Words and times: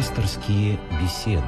Пасторские 0.00 0.78
беседы. 0.98 1.42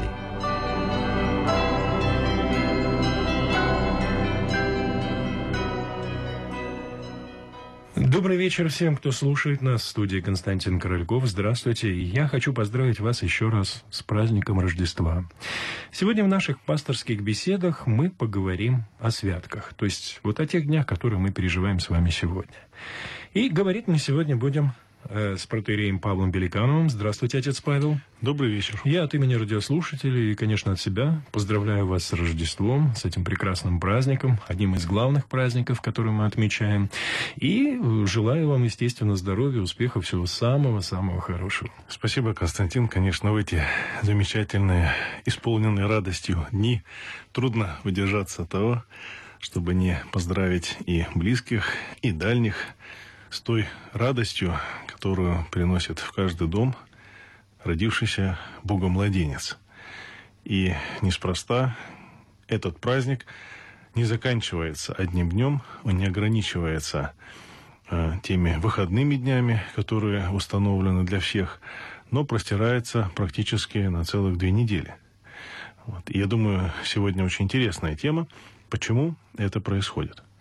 Добрый 7.97 8.37
вечер 8.37 8.69
всем, 8.69 8.99
кто 8.99 9.11
слушает 9.11 9.63
нас 9.63 9.81
в 9.81 9.87
студии 9.87 10.21
Константин 10.21 10.79
Корольков. 10.79 11.25
Здравствуйте. 11.25 11.99
Я 11.99 12.29
хочу 12.29 12.53
поздравить 12.53 13.01
вас 13.01 13.23
еще 13.23 13.49
раз 13.49 13.85
с 13.89 14.03
праздником 14.03 14.61
Рождества. 14.61 15.25
Сегодня 15.91 16.23
в 16.23 16.29
наших 16.29 16.61
пасторских 16.61 17.23
беседах 17.23 17.87
мы 17.87 18.11
поговорим 18.11 18.85
о 19.01 19.11
святках, 19.11 19.73
то 19.73 19.87
есть 19.87 20.21
вот 20.23 20.41
о 20.41 20.47
тех 20.47 20.67
днях, 20.67 20.87
которые 20.87 21.19
мы 21.19 21.33
переживаем 21.33 21.81
с 21.81 21.89
вами 21.89 22.11
сегодня. 22.11 22.53
И 23.33 23.49
говорить 23.49 23.89
мы 23.89 23.97
сегодня 23.97 24.37
будем 24.37 24.73
с 25.09 25.47
протеереем 25.47 25.99
Павлом 25.99 26.31
Беликановым. 26.31 26.89
Здравствуйте, 26.91 27.39
отец 27.39 27.61
Павел. 27.61 27.99
Добрый 28.21 28.51
вечер. 28.51 28.81
Я 28.85 29.03
от 29.03 29.15
имени 29.15 29.35
радиослушателей 29.35 30.33
и, 30.33 30.35
конечно, 30.35 30.73
от 30.73 30.81
себя 30.81 31.23
поздравляю 31.33 31.87
вас 31.87 32.05
с 32.05 32.13
Рождеством, 32.13 32.95
с 32.95 33.05
этим 33.05 33.25
прекрасным 33.25 33.81
праздником, 33.81 34.39
одним 34.47 34.75
из 34.77 34.87
главных 34.87 35.27
праздников, 35.27 35.81
который 35.81 36.13
мы 36.13 36.27
отмечаем. 36.27 36.89
И 37.37 37.79
желаю 38.07 38.49
вам, 38.49 38.63
естественно, 38.63 39.17
здоровья, 39.17 39.61
успехов, 39.61 40.05
всего 40.05 40.27
самого-самого 40.27 41.21
хорошего. 41.21 41.71
Спасибо, 41.89 42.33
Константин. 42.33 42.89
Конечно, 42.89 43.33
в 43.33 43.37
эти 43.37 43.63
замечательные, 44.03 44.93
исполненные 45.25 45.87
радостью 45.87 46.47
дни 46.53 46.83
трудно 47.33 47.77
выдержаться 47.83 48.43
от 48.43 48.51
того, 48.51 48.85
чтобы 49.41 49.75
не 49.75 50.01
поздравить 50.13 50.77
и 50.87 51.05
близких, 51.15 51.73
и 52.01 52.13
дальних, 52.13 52.55
с 53.31 53.41
той 53.41 53.67
радостью, 53.93 54.57
которую 55.03 55.45
приносит 55.51 55.99
в 55.99 56.13
каждый 56.13 56.47
дом 56.47 56.77
родившийся 57.65 58.39
Богом 58.63 58.93
младенец. 58.93 59.59
И 60.45 60.75
неспроста 61.01 61.77
этот 62.47 62.79
праздник 62.79 63.27
не 63.97 64.05
заканчивается 64.05 64.93
одним 64.93 65.29
днем, 65.29 65.63
он 65.83 65.99
не 65.99 66.07
ограничивается 66.07 67.15
э, 67.91 68.13
теми 68.23 68.55
выходными 68.59 69.17
днями, 69.17 69.61
которые 69.75 70.31
установлены 70.31 71.03
для 71.03 71.19
всех, 71.19 71.61
но 72.13 72.25
простирается 72.25 73.11
практически 73.17 73.79
на 73.79 74.05
целых 74.05 74.39
две 74.39 74.53
недели. 74.53 74.95
Вот. 75.85 76.09
И 76.11 76.19
я 76.21 76.27
думаю, 76.27 76.71
сегодня 76.85 77.25
очень 77.25 77.47
интересная 77.47 77.97
тема, 77.97 78.29
почему 78.71 79.17
это 79.37 79.61
происходит– 79.61 80.23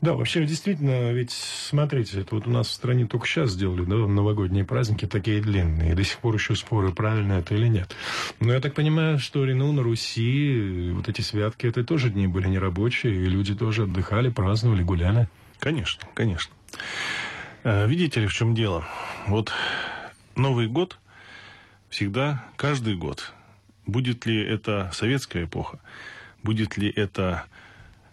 да, 0.00 0.14
вообще, 0.14 0.44
действительно, 0.44 1.12
ведь, 1.12 1.32
смотрите, 1.32 2.20
это 2.20 2.34
вот 2.34 2.46
у 2.46 2.50
нас 2.50 2.68
в 2.68 2.72
стране 2.72 3.06
только 3.06 3.26
сейчас 3.26 3.50
сделали, 3.50 3.84
да, 3.84 3.96
новогодние 3.96 4.64
праздники 4.64 5.06
такие 5.06 5.40
длинные, 5.40 5.92
и 5.92 5.94
до 5.94 6.04
сих 6.04 6.18
пор 6.18 6.34
еще 6.34 6.54
споры, 6.54 6.92
правильно 6.92 7.34
это 7.34 7.54
или 7.54 7.68
нет. 7.68 7.94
Но 8.40 8.52
я 8.52 8.60
так 8.60 8.74
понимаю, 8.74 9.18
что 9.18 9.44
ну, 9.44 9.72
на 9.72 9.82
Руси 9.82 10.90
вот 10.92 11.08
эти 11.08 11.20
святки, 11.20 11.66
это 11.66 11.84
тоже 11.84 12.10
дни 12.10 12.26
были 12.26 12.48
нерабочие, 12.48 13.14
и 13.14 13.26
люди 13.26 13.54
тоже 13.54 13.84
отдыхали, 13.84 14.28
праздновали, 14.28 14.82
гуляли. 14.82 15.28
Конечно, 15.58 16.06
конечно. 16.14 16.52
Э, 17.64 17.86
видите 17.86 18.20
ли, 18.20 18.26
в 18.26 18.32
чем 18.32 18.54
дело? 18.54 18.86
Вот 19.26 19.52
Новый 20.36 20.68
год 20.68 20.98
всегда, 21.88 22.44
каждый 22.56 22.94
год, 22.94 23.32
будет 23.86 24.26
ли 24.26 24.40
это 24.42 24.90
советская 24.92 25.44
эпоха, 25.44 25.80
будет 26.42 26.76
ли 26.76 26.90
это 26.90 27.44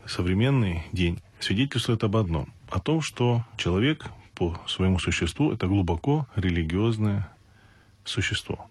современный 0.06 0.84
день, 0.92 1.22
свидетельствует 1.44 2.04
об 2.04 2.16
одном. 2.18 2.54
О 2.70 2.80
том, 2.80 3.02
что 3.02 3.46
человек 3.58 4.06
по 4.36 4.60
своему 4.68 5.00
существу 5.00 5.52
это 5.52 5.68
глубоко 5.68 6.28
религиозное 6.36 7.30
существо. 8.04 8.70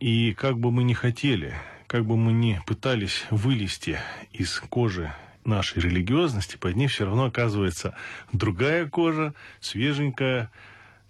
И 0.00 0.32
как 0.34 0.58
бы 0.58 0.70
мы 0.70 0.84
ни 0.84 0.92
хотели, 0.92 1.54
как 1.86 2.04
бы 2.06 2.16
мы 2.16 2.32
ни 2.32 2.60
пытались 2.66 3.26
вылезти 3.30 3.98
из 4.32 4.60
кожи 4.60 5.12
нашей 5.44 5.82
религиозности, 5.82 6.56
под 6.56 6.76
ней 6.76 6.86
все 6.86 7.06
равно 7.06 7.24
оказывается 7.24 7.96
другая 8.32 8.86
кожа, 8.86 9.34
свеженькая, 9.60 10.50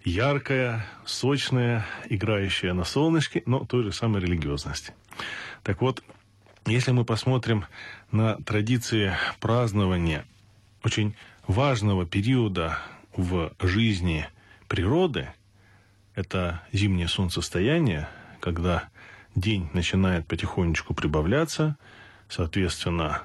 яркая, 0.03 0.85
сочная, 1.05 1.85
играющая 2.09 2.73
на 2.73 2.85
солнышке, 2.85 3.43
но 3.45 3.65
той 3.65 3.83
же 3.83 3.91
самой 3.91 4.21
религиозности. 4.21 4.93
Так 5.63 5.81
вот, 5.81 6.03
если 6.65 6.91
мы 6.91 7.05
посмотрим 7.05 7.65
на 8.11 8.35
традиции 8.37 9.13
празднования 9.39 10.25
очень 10.83 11.15
важного 11.47 12.05
периода 12.05 12.79
в 13.15 13.51
жизни 13.59 14.27
природы, 14.67 15.29
это 16.15 16.61
зимнее 16.71 17.07
солнцестояние, 17.07 18.07
когда 18.39 18.89
день 19.35 19.69
начинает 19.73 20.27
потихонечку 20.27 20.93
прибавляться, 20.93 21.77
соответственно, 22.27 23.23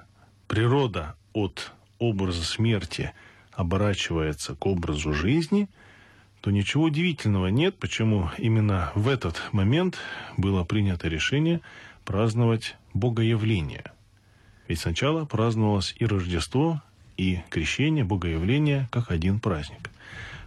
природа 0.49 1.17
от 1.33 1.73
образа 1.99 2.45
смерти 2.45 3.13
оборачивается 3.53 4.55
к 4.55 4.67
образу 4.67 5.13
жизни, 5.13 5.69
то 6.41 6.51
ничего 6.51 6.85
удивительного 6.85 7.47
нет, 7.47 7.79
почему 7.79 8.31
именно 8.37 8.93
в 8.95 9.09
этот 9.09 9.41
момент 9.53 9.99
было 10.37 10.65
принято 10.65 11.09
решение 11.09 11.61
праздновать 12.05 12.77
Богоявление. 12.93 13.93
Ведь 14.69 14.81
сначала 14.81 15.25
праздновалось 15.25 15.95
и 15.99 16.07
Рождество, 16.07 16.83
и 17.17 17.41
Крещение, 17.51 18.05
Богоявление, 18.05 18.89
как 18.91 19.11
один 19.11 19.41
праздник. 19.41 19.91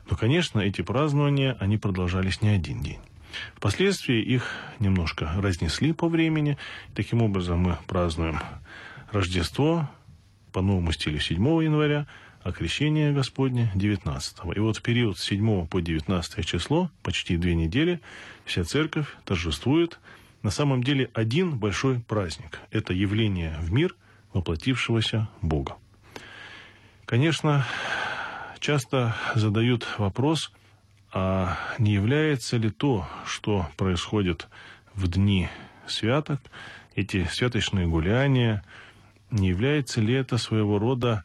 Но, 0.09 0.15
конечно, 0.15 0.59
эти 0.59 0.81
празднования, 0.81 1.57
они 1.59 1.77
продолжались 1.77 2.41
не 2.41 2.49
один 2.49 2.81
день. 2.81 2.99
Впоследствии 3.55 4.21
их 4.21 4.49
немножко 4.79 5.31
разнесли 5.37 5.93
по 5.93 6.07
времени. 6.07 6.57
Таким 6.95 7.21
образом, 7.21 7.59
мы 7.59 7.77
празднуем 7.87 8.39
Рождество 9.11 9.89
по 10.51 10.61
новому 10.61 10.91
стилю 10.91 11.19
7 11.19 11.35
января, 11.63 12.07
а 12.41 12.51
крещение 12.51 13.11
Господне 13.11 13.71
19. 13.75 14.37
И 14.55 14.59
вот 14.59 14.77
в 14.77 14.81
период 14.81 15.17
с 15.17 15.23
7 15.23 15.67
по 15.67 15.81
19 15.81 16.45
число, 16.45 16.89
почти 17.03 17.37
две 17.37 17.55
недели, 17.55 17.99
вся 18.45 18.63
церковь 18.63 19.07
торжествует 19.25 19.99
на 20.43 20.51
самом 20.51 20.83
деле 20.83 21.09
один 21.13 21.57
большой 21.57 21.99
праздник. 21.99 22.59
Это 22.71 22.93
явление 22.93 23.57
в 23.59 23.71
мир 23.71 23.95
воплотившегося 24.33 25.27
Бога. 25.41 25.75
Конечно, 27.07 27.65
часто 28.59 29.15
задают 29.33 29.87
вопрос, 29.97 30.51
а 31.13 31.57
не 31.79 31.93
является 31.93 32.57
ли 32.57 32.69
то, 32.69 33.07
что 33.25 33.69
происходит 33.77 34.49
в 34.93 35.07
дни 35.07 35.47
святок, 35.87 36.41
эти 36.95 37.23
святочные 37.31 37.87
гуляния, 37.87 38.61
не 39.31 39.47
является 39.47 40.01
ли 40.01 40.13
это 40.15 40.37
своего 40.37 40.79
рода 40.79 41.23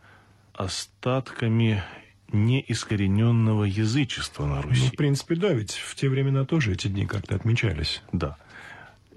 остатками 0.54 1.82
неискорененного 2.31 3.65
язычества 3.65 4.47
на 4.47 4.62
Руси? 4.62 4.82
Ну, 4.84 4.87
в 4.87 4.97
принципе, 4.97 5.34
да, 5.34 5.53
ведь 5.53 5.72
в 5.72 5.97
те 5.97 6.09
времена 6.09 6.44
тоже 6.44 6.75
эти 6.75 6.87
дни 6.87 7.06
как-то 7.06 7.34
отмечались. 7.34 8.04
Да. 8.12 8.37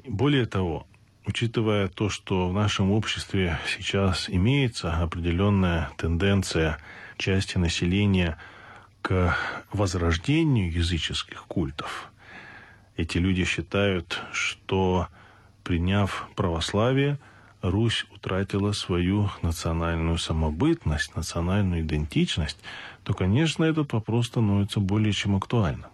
Более 0.08 0.48
того, 0.48 0.88
учитывая 1.26 1.88
то, 1.88 2.10
что 2.10 2.50
в 2.50 2.54
нашем 2.54 2.92
обществе 2.92 3.60
сейчас 3.68 4.30
имеется 4.30 4.94
определенная 4.94 5.90
тенденция 5.98 6.78
части 7.18 7.58
населения 7.58 8.38
к 9.02 9.36
возрождению 9.72 10.72
языческих 10.72 11.46
культов, 11.46 12.12
эти 12.98 13.18
люди 13.18 13.44
считают, 13.44 14.22
что 14.32 15.08
приняв 15.64 16.28
православие, 16.36 17.20
Русь 17.62 18.06
утратила 18.14 18.74
свою 18.74 19.30
национальную 19.42 20.20
самобытность, 20.20 21.16
национальную 21.16 21.82
идентичность, 21.82 22.60
то, 23.04 23.14
конечно, 23.14 23.64
этот 23.64 23.92
вопрос 23.94 24.28
становится 24.28 24.80
более 24.80 25.14
чем 25.14 25.36
актуальным. 25.36 25.90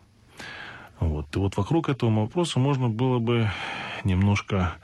Вот. 1.00 1.34
И 1.36 1.39
вот 1.39 1.56
вокруг 1.57 1.89
этого 1.89 2.13
вопроса 2.13 2.60
можно 2.60 2.89
было 2.89 3.19
бы 3.19 3.50
немножко 4.04 4.75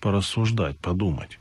порассуждать, 0.00 0.78
подумать. 0.78 1.38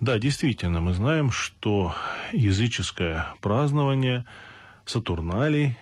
Да, 0.00 0.18
действительно, 0.18 0.80
мы 0.80 0.94
знаем, 0.94 1.30
что 1.30 1.94
языческое 2.32 3.26
празднование 3.40 4.24
Сатурналей 4.84 5.78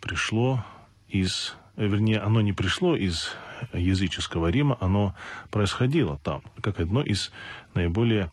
пришло 0.00 0.64
из... 1.08 1.54
Вернее, 1.76 2.20
оно 2.20 2.40
не 2.40 2.52
пришло 2.52 2.96
из 2.96 3.32
языческого 3.72 4.48
Рима, 4.48 4.76
оно 4.80 5.14
происходило 5.50 6.18
там, 6.18 6.42
как 6.62 6.80
одно 6.80 7.02
из 7.02 7.32
наиболее 7.74 8.30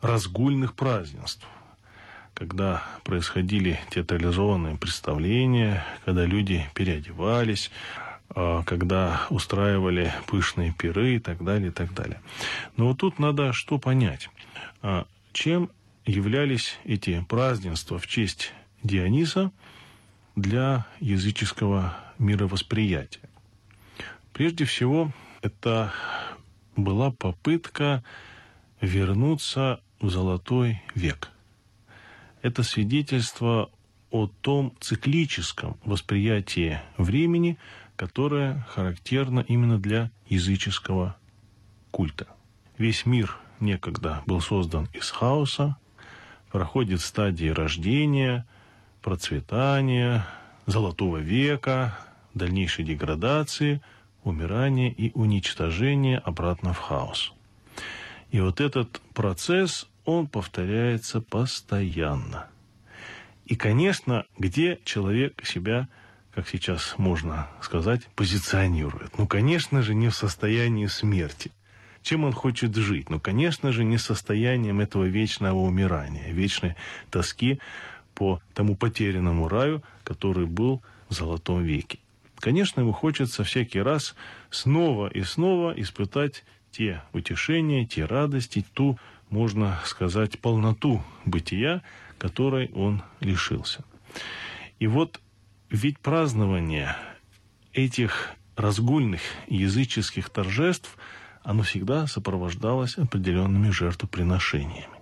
разгульных 0.00 0.74
празднеств 0.74 1.46
когда 2.34 2.82
происходили 3.04 3.78
театрализованные 3.90 4.76
представления, 4.76 5.84
когда 6.04 6.24
люди 6.24 6.68
переодевались, 6.74 7.70
когда 8.32 9.26
устраивали 9.30 10.12
пышные 10.26 10.72
пиры 10.72 11.16
и 11.16 11.18
так 11.18 11.44
далее, 11.44 11.68
и 11.68 11.72
так 11.72 11.94
далее. 11.94 12.20
Но 12.76 12.88
вот 12.88 12.98
тут 12.98 13.18
надо 13.18 13.52
что 13.52 13.78
понять. 13.78 14.28
А, 14.82 15.06
чем 15.32 15.70
являлись 16.04 16.78
эти 16.84 17.24
празднества 17.28 17.98
в 17.98 18.06
честь 18.06 18.52
Диониса 18.82 19.52
для 20.36 20.86
языческого 21.00 21.96
мировосприятия? 22.18 23.28
Прежде 24.32 24.64
всего, 24.64 25.12
это 25.42 25.92
была 26.76 27.10
попытка 27.10 28.02
вернуться 28.80 29.80
в 30.00 30.10
золотой 30.10 30.82
век. 30.94 31.30
Это 32.42 32.62
свидетельство 32.62 33.70
о 34.10 34.26
том 34.26 34.74
циклическом 34.80 35.76
восприятии 35.84 36.80
времени, 36.98 37.58
которое 37.96 38.66
характерно 38.68 39.40
именно 39.40 39.78
для 39.78 40.10
языческого 40.28 41.16
культа. 41.90 42.26
Весь 42.78 43.06
мир 43.06 43.36
некогда 43.60 44.22
был 44.26 44.40
создан 44.40 44.88
из 44.92 45.10
хаоса, 45.10 45.76
проходит 46.50 47.00
стадии 47.00 47.48
рождения, 47.48 48.46
процветания, 49.02 50.26
золотого 50.66 51.18
века, 51.18 51.98
дальнейшей 52.34 52.84
деградации, 52.84 53.80
умирания 54.24 54.90
и 54.90 55.12
уничтожения 55.14 56.18
обратно 56.18 56.72
в 56.72 56.78
хаос. 56.78 57.32
И 58.30 58.40
вот 58.40 58.60
этот 58.60 59.00
процесс, 59.12 59.86
он 60.04 60.26
повторяется 60.26 61.20
постоянно. 61.20 62.48
И, 63.46 63.56
конечно, 63.56 64.24
где 64.38 64.80
человек 64.84 65.44
себя, 65.46 65.88
как 66.34 66.48
сейчас 66.48 66.94
можно 66.98 67.48
сказать, 67.60 68.02
позиционирует? 68.16 69.16
Ну, 69.18 69.26
конечно 69.26 69.82
же, 69.82 69.94
не 69.94 70.08
в 70.08 70.14
состоянии 70.14 70.86
смерти. 70.86 71.52
Чем 72.02 72.24
он 72.24 72.32
хочет 72.32 72.74
жить? 72.74 73.08
Ну, 73.08 73.20
конечно 73.20 73.72
же, 73.72 73.84
не 73.84 73.98
состоянием 73.98 74.80
этого 74.80 75.04
вечного 75.04 75.56
умирания, 75.56 76.32
вечной 76.32 76.74
тоски 77.10 77.60
по 78.14 78.40
тому 78.52 78.76
потерянному 78.76 79.48
раю, 79.48 79.82
который 80.02 80.46
был 80.46 80.82
в 81.08 81.14
Золотом 81.14 81.62
веке. 81.62 81.98
Конечно, 82.36 82.80
ему 82.80 82.92
хочется 82.92 83.44
всякий 83.44 83.80
раз 83.80 84.14
снова 84.50 85.08
и 85.08 85.22
снова 85.22 85.72
испытать 85.76 86.44
те 86.72 87.02
утешения, 87.12 87.86
те 87.86 88.04
радости, 88.04 88.66
ту, 88.74 88.98
можно 89.30 89.78
сказать, 89.84 90.40
полноту 90.40 91.02
бытия, 91.24 91.82
которой 92.18 92.70
он 92.74 93.02
лишился. 93.20 93.84
И 94.78 94.86
вот 94.86 95.20
ведь 95.74 95.98
празднование 95.98 96.96
этих 97.72 98.30
разгульных 98.54 99.20
языческих 99.48 100.30
торжеств, 100.30 100.96
оно 101.42 101.64
всегда 101.64 102.06
сопровождалось 102.06 102.96
определенными 102.96 103.70
жертвоприношениями. 103.70 104.94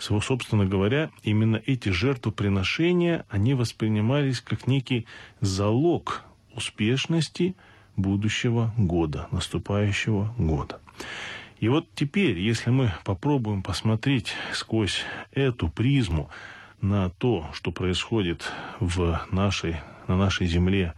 Собственно 0.00 0.66
говоря, 0.66 1.10
именно 1.22 1.62
эти 1.64 1.90
жертвоприношения, 1.90 3.24
они 3.30 3.54
воспринимались 3.54 4.40
как 4.40 4.66
некий 4.66 5.06
залог 5.40 6.24
успешности 6.52 7.54
будущего 7.94 8.74
года, 8.76 9.28
наступающего 9.30 10.34
года. 10.36 10.80
И 11.60 11.68
вот 11.68 11.86
теперь, 11.94 12.40
если 12.40 12.70
мы 12.70 12.92
попробуем 13.04 13.62
посмотреть 13.62 14.34
сквозь 14.52 15.02
эту 15.30 15.68
призму 15.68 16.30
на 16.80 17.10
то, 17.10 17.48
что 17.52 17.72
происходит 17.72 18.50
в 18.80 19.20
нашей, 19.30 19.76
на 20.08 20.16
нашей 20.16 20.46
земле 20.46 20.94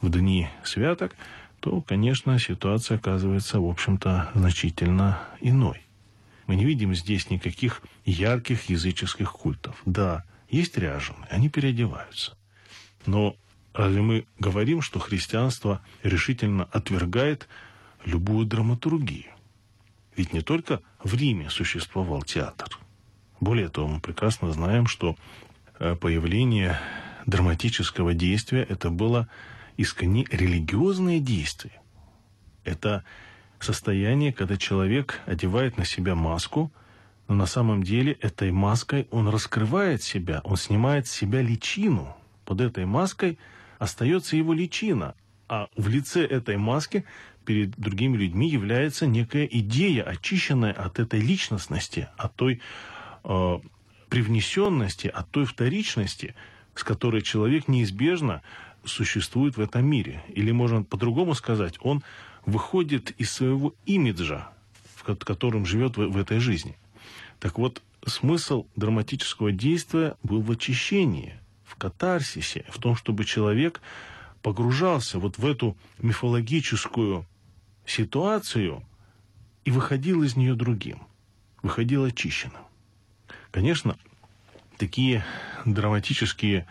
в 0.00 0.10
дни 0.10 0.48
святок, 0.64 1.14
то, 1.60 1.80
конечно, 1.80 2.38
ситуация 2.38 2.98
оказывается, 2.98 3.60
в 3.60 3.68
общем-то, 3.68 4.30
значительно 4.34 5.20
иной. 5.40 5.82
Мы 6.46 6.56
не 6.56 6.64
видим 6.64 6.94
здесь 6.94 7.30
никаких 7.30 7.82
ярких 8.04 8.70
языческих 8.70 9.32
культов. 9.32 9.80
Да, 9.84 10.24
есть 10.48 10.78
ряженые, 10.78 11.26
они 11.30 11.48
переодеваются. 11.48 12.36
Но 13.06 13.36
разве 13.74 14.00
мы 14.00 14.26
говорим, 14.38 14.80
что 14.80 14.98
христианство 14.98 15.82
решительно 16.02 16.64
отвергает 16.64 17.48
любую 18.04 18.46
драматургию? 18.46 19.32
Ведь 20.16 20.32
не 20.32 20.40
только 20.40 20.80
в 21.02 21.14
Риме 21.14 21.50
существовал 21.50 22.22
театр. 22.22 22.78
Более 23.40 23.68
того, 23.68 23.88
мы 23.88 24.00
прекрасно 24.00 24.52
знаем, 24.52 24.86
что 24.86 25.16
э, 25.78 25.94
появление 25.94 26.78
драматического 27.26 28.14
действия 28.14 28.62
это 28.62 28.90
было 28.90 29.28
искренне 29.76 30.26
религиозное 30.30 31.20
действие. 31.20 31.80
Это 32.64 33.04
состояние, 33.60 34.32
когда 34.32 34.56
человек 34.56 35.20
одевает 35.26 35.78
на 35.78 35.84
себя 35.84 36.14
маску, 36.14 36.72
но 37.28 37.34
на 37.34 37.46
самом 37.46 37.82
деле 37.82 38.12
этой 38.12 38.50
маской 38.50 39.06
он 39.10 39.28
раскрывает 39.28 40.02
себя, 40.02 40.40
он 40.44 40.56
снимает 40.56 41.06
с 41.06 41.12
себя 41.12 41.42
личину. 41.42 42.16
Под 42.44 42.60
этой 42.60 42.86
маской 42.86 43.38
остается 43.78 44.36
его 44.36 44.52
личина, 44.52 45.14
а 45.48 45.68
в 45.76 45.88
лице 45.88 46.24
этой 46.24 46.56
маски 46.56 47.04
перед 47.44 47.70
другими 47.78 48.16
людьми 48.16 48.48
является 48.48 49.06
некая 49.06 49.44
идея, 49.44 50.02
очищенная 50.02 50.72
от 50.72 50.98
этой 50.98 51.20
личностности, 51.20 52.08
от 52.16 52.34
той 52.34 52.60
привнесенности, 54.08 55.08
от 55.08 55.30
той 55.30 55.44
вторичности, 55.44 56.34
с 56.74 56.82
которой 56.82 57.22
человек 57.22 57.68
неизбежно 57.68 58.42
существует 58.84 59.56
в 59.56 59.60
этом 59.60 59.84
мире. 59.84 60.22
Или 60.28 60.50
можно 60.50 60.82
по-другому 60.82 61.34
сказать, 61.34 61.76
он 61.80 62.02
выходит 62.46 63.10
из 63.20 63.30
своего 63.32 63.74
имиджа, 63.84 64.48
в 64.94 65.02
котором 65.02 65.66
живет 65.66 65.96
в 65.96 66.16
этой 66.16 66.38
жизни. 66.38 66.76
Так 67.40 67.58
вот, 67.58 67.82
смысл 68.06 68.66
драматического 68.76 69.52
действия 69.52 70.16
был 70.22 70.40
в 70.40 70.50
очищении, 70.50 71.38
в 71.64 71.74
катарсисе, 71.76 72.64
в 72.70 72.78
том, 72.78 72.96
чтобы 72.96 73.24
человек 73.24 73.82
погружался 74.40 75.18
вот 75.18 75.36
в 75.36 75.44
эту 75.44 75.76
мифологическую 75.98 77.26
ситуацию 77.84 78.82
и 79.64 79.70
выходил 79.70 80.22
из 80.22 80.36
нее 80.36 80.54
другим, 80.54 81.00
выходил 81.62 82.04
очищенным. 82.04 82.62
Конечно, 83.50 83.96
такие 84.76 85.24
драматические 85.64 86.66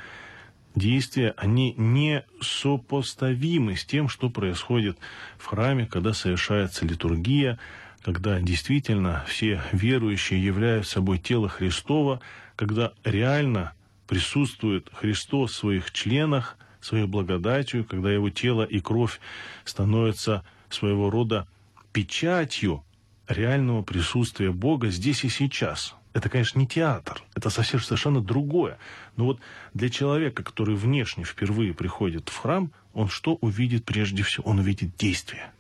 действия, 0.76 1.34
они 1.38 1.74
не 1.78 2.24
сопоставимы 2.40 3.76
с 3.76 3.86
тем, 3.86 4.10
что 4.10 4.30
происходит 4.30 4.98
в 5.38 5.46
храме, 5.46 5.88
когда 5.88 6.14
совершается 6.14 6.86
литургия, 6.86 7.58
когда 8.04 8.40
действительно 8.40 9.26
все 9.28 9.62
верующие 9.72 10.44
являют 10.44 10.88
собой 10.88 11.18
тело 11.18 11.50
Христова, 11.50 12.22
когда 12.56 12.94
реально 13.04 13.74
присутствует 14.08 14.90
Христос 14.94 15.52
в 15.52 15.56
своих 15.56 15.92
членах, 15.92 16.58
своей 16.80 17.08
благодатью, 17.08 17.84
когда 17.86 18.12
его 18.12 18.30
тело 18.30 18.64
и 18.64 18.80
кровь 18.80 19.20
становятся 19.66 20.46
своего 20.70 21.10
рода 21.10 21.48
печатью 21.92 22.84
реального 23.28 23.82
присутствия 23.82 24.52
Бога 24.52 24.90
здесь 24.90 25.24
и 25.24 25.30
сейчас– 25.30 25.96
это, 26.14 26.30
конечно, 26.30 26.60
не 26.60 26.68
театр, 26.68 27.22
это 27.36 27.50
совсем 27.50 27.80
совершенно 27.80 28.22
другое. 28.22 28.78
Но 29.16 29.26
вот 29.26 29.40
для 29.74 29.90
человека, 29.90 30.44
который 30.44 30.76
внешне 30.76 31.24
впервые 31.24 31.74
приходит 31.74 32.30
в 32.30 32.38
храм, 32.38 32.72
он 32.94 33.08
что 33.08 33.36
увидит 33.36 33.86
прежде 33.86 34.24
всего? 34.24 34.50
Он 34.50 34.60
увидит 34.60 34.96
действие. 34.98 35.52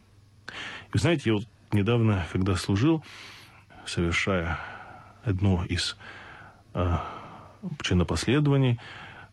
Вы 0.93 0.99
знаете, 0.99 1.23
я 1.25 1.33
вот 1.35 1.45
недавно, 1.71 2.25
когда 2.31 2.55
служил, 2.55 3.03
совершая 3.85 4.59
одно 5.23 5.63
из 5.65 5.97
э, 6.73 6.97
чинопоследований, 7.81 8.79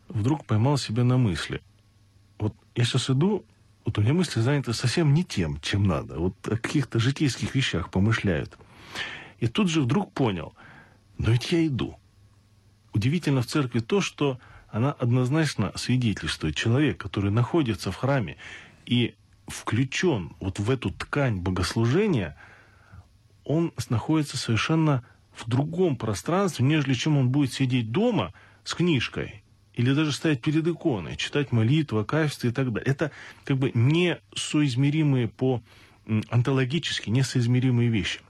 вдруг 0.07 0.45
поймал 0.45 0.77
себя 0.77 1.03
на 1.03 1.17
мысли. 1.17 1.61
Вот 2.37 2.53
я 2.75 2.83
сейчас 2.83 3.09
иду, 3.09 3.43
вот 3.85 3.97
у 3.97 4.01
меня 4.01 4.13
мысли 4.13 4.41
заняты 4.41 4.73
совсем 4.73 5.13
не 5.13 5.23
тем, 5.23 5.59
чем 5.61 5.85
надо. 5.85 6.19
Вот 6.19 6.35
о 6.47 6.57
каких-то 6.57 6.99
житейских 6.99 7.55
вещах 7.55 7.89
помышляют. 7.89 8.55
И 9.39 9.47
тут 9.47 9.69
же 9.69 9.81
вдруг 9.81 10.11
понял– 10.11 10.53
но 11.17 11.31
ведь 11.31 11.51
я 11.51 11.65
иду. 11.65 11.97
Удивительно 12.93 13.41
в 13.41 13.47
церкви 13.47 13.79
то, 13.79 14.01
что 14.01 14.39
она 14.69 14.91
однозначно 14.91 15.71
свидетельствует. 15.75 16.55
Человек, 16.55 16.97
который 16.97 17.31
находится 17.31 17.91
в 17.91 17.95
храме 17.95 18.37
и 18.85 19.15
включен 19.47 20.35
вот 20.39 20.59
в 20.59 20.69
эту 20.69 20.91
ткань 20.91 21.37
богослужения, 21.37 22.35
он 23.43 23.73
находится 23.89 24.37
совершенно 24.37 25.03
в 25.33 25.49
другом 25.49 25.97
пространстве, 25.97 26.65
нежели 26.65 26.93
чем 26.93 27.17
он 27.17 27.29
будет 27.29 27.53
сидеть 27.53 27.91
дома 27.91 28.33
с 28.63 28.73
книжкой 28.73 29.43
или 29.73 29.93
даже 29.93 30.11
стоять 30.13 30.41
перед 30.41 30.65
иконой, 30.67 31.17
читать 31.17 31.51
молитву, 31.51 32.03
качество 32.05 32.47
и 32.47 32.51
так 32.51 32.71
далее. 32.71 32.89
Это 32.89 33.11
как 33.43 33.57
бы 33.57 33.71
несоизмеримые 33.73 35.27
по 35.27 35.61
онтологически 36.29 37.09
несоизмеримые 37.09 37.89
вещи. 37.89 38.21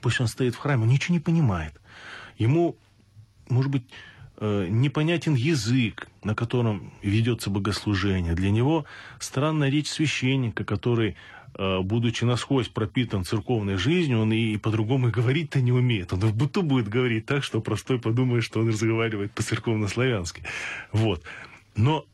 Пусть 0.00 0.20
он 0.20 0.28
стоит 0.28 0.54
в 0.54 0.58
храме, 0.58 0.84
он 0.84 0.88
ничего 0.88 1.14
не 1.14 1.20
понимает 1.20 1.80
ему, 2.38 2.76
может 3.48 3.70
быть, 3.70 3.84
э, 4.38 4.66
непонятен 4.68 5.34
язык, 5.34 6.08
на 6.22 6.34
котором 6.34 6.92
ведется 7.02 7.50
богослужение. 7.50 8.34
Для 8.34 8.50
него 8.50 8.84
странная 9.18 9.70
речь 9.70 9.88
священника, 9.88 10.64
который, 10.64 11.16
э, 11.54 11.80
будучи 11.80 12.24
насквозь 12.24 12.68
пропитан 12.68 13.24
церковной 13.24 13.76
жизнью, 13.76 14.20
он 14.20 14.32
и 14.32 14.56
по-другому 14.56 15.10
говорить-то 15.10 15.60
не 15.60 15.72
умеет. 15.72 16.12
Он 16.12 16.20
в 16.20 16.34
быту 16.34 16.62
будет 16.62 16.88
говорить 16.88 17.26
так, 17.26 17.44
что 17.44 17.60
простой 17.60 18.00
подумает, 18.00 18.44
что 18.44 18.60
он 18.60 18.68
разговаривает 18.68 19.32
по-церковно-славянски. 19.32 20.42
Вот. 20.92 21.22
Но 21.76 22.04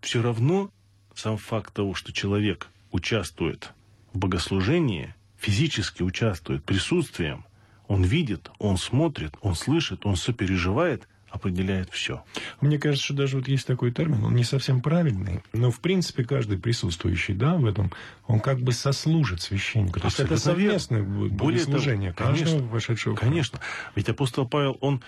все 0.00 0.22
равно 0.22 0.70
сам 1.14 1.38
факт 1.38 1.72
того, 1.72 1.94
что 1.94 2.12
человек 2.12 2.68
участвует 2.90 3.72
в 4.12 4.18
богослужении 4.18 5.14
физически 5.44 6.02
участвует 6.02 6.64
присутствием, 6.64 7.44
он 7.88 8.02
видит, 8.02 8.50
он 8.58 8.76
смотрит, 8.76 9.34
он 9.40 9.54
слышит, 9.54 10.06
он 10.06 10.16
сопереживает, 10.16 11.08
определяет 11.34 11.90
все. 11.90 12.22
Мне 12.60 12.78
кажется, 12.78 13.04
что 13.04 13.14
даже 13.14 13.38
вот 13.38 13.48
есть 13.48 13.66
такой 13.66 13.90
термин, 13.90 14.24
он 14.24 14.34
не 14.36 14.44
совсем 14.44 14.80
правильный, 14.80 15.42
но 15.52 15.70
в 15.70 15.80
принципе 15.80 16.24
каждый 16.24 16.58
присутствующий, 16.58 17.34
да, 17.34 17.56
в 17.56 17.66
этом, 17.66 17.90
он 18.26 18.38
как 18.40 18.60
бы 18.60 18.72
сослужит 18.72 19.40
священнику. 19.40 19.98
То 19.98 20.06
есть 20.06 20.20
это 20.20 20.36
совместное 20.36 21.02
Более 21.02 21.60
служение 21.60 22.12
конечно, 22.12 22.62
вошедшего. 22.62 23.16
Конечно. 23.16 23.60
Ведь 23.96 24.08
апостол 24.08 24.46
Павел, 24.46 24.78
он 24.80 25.02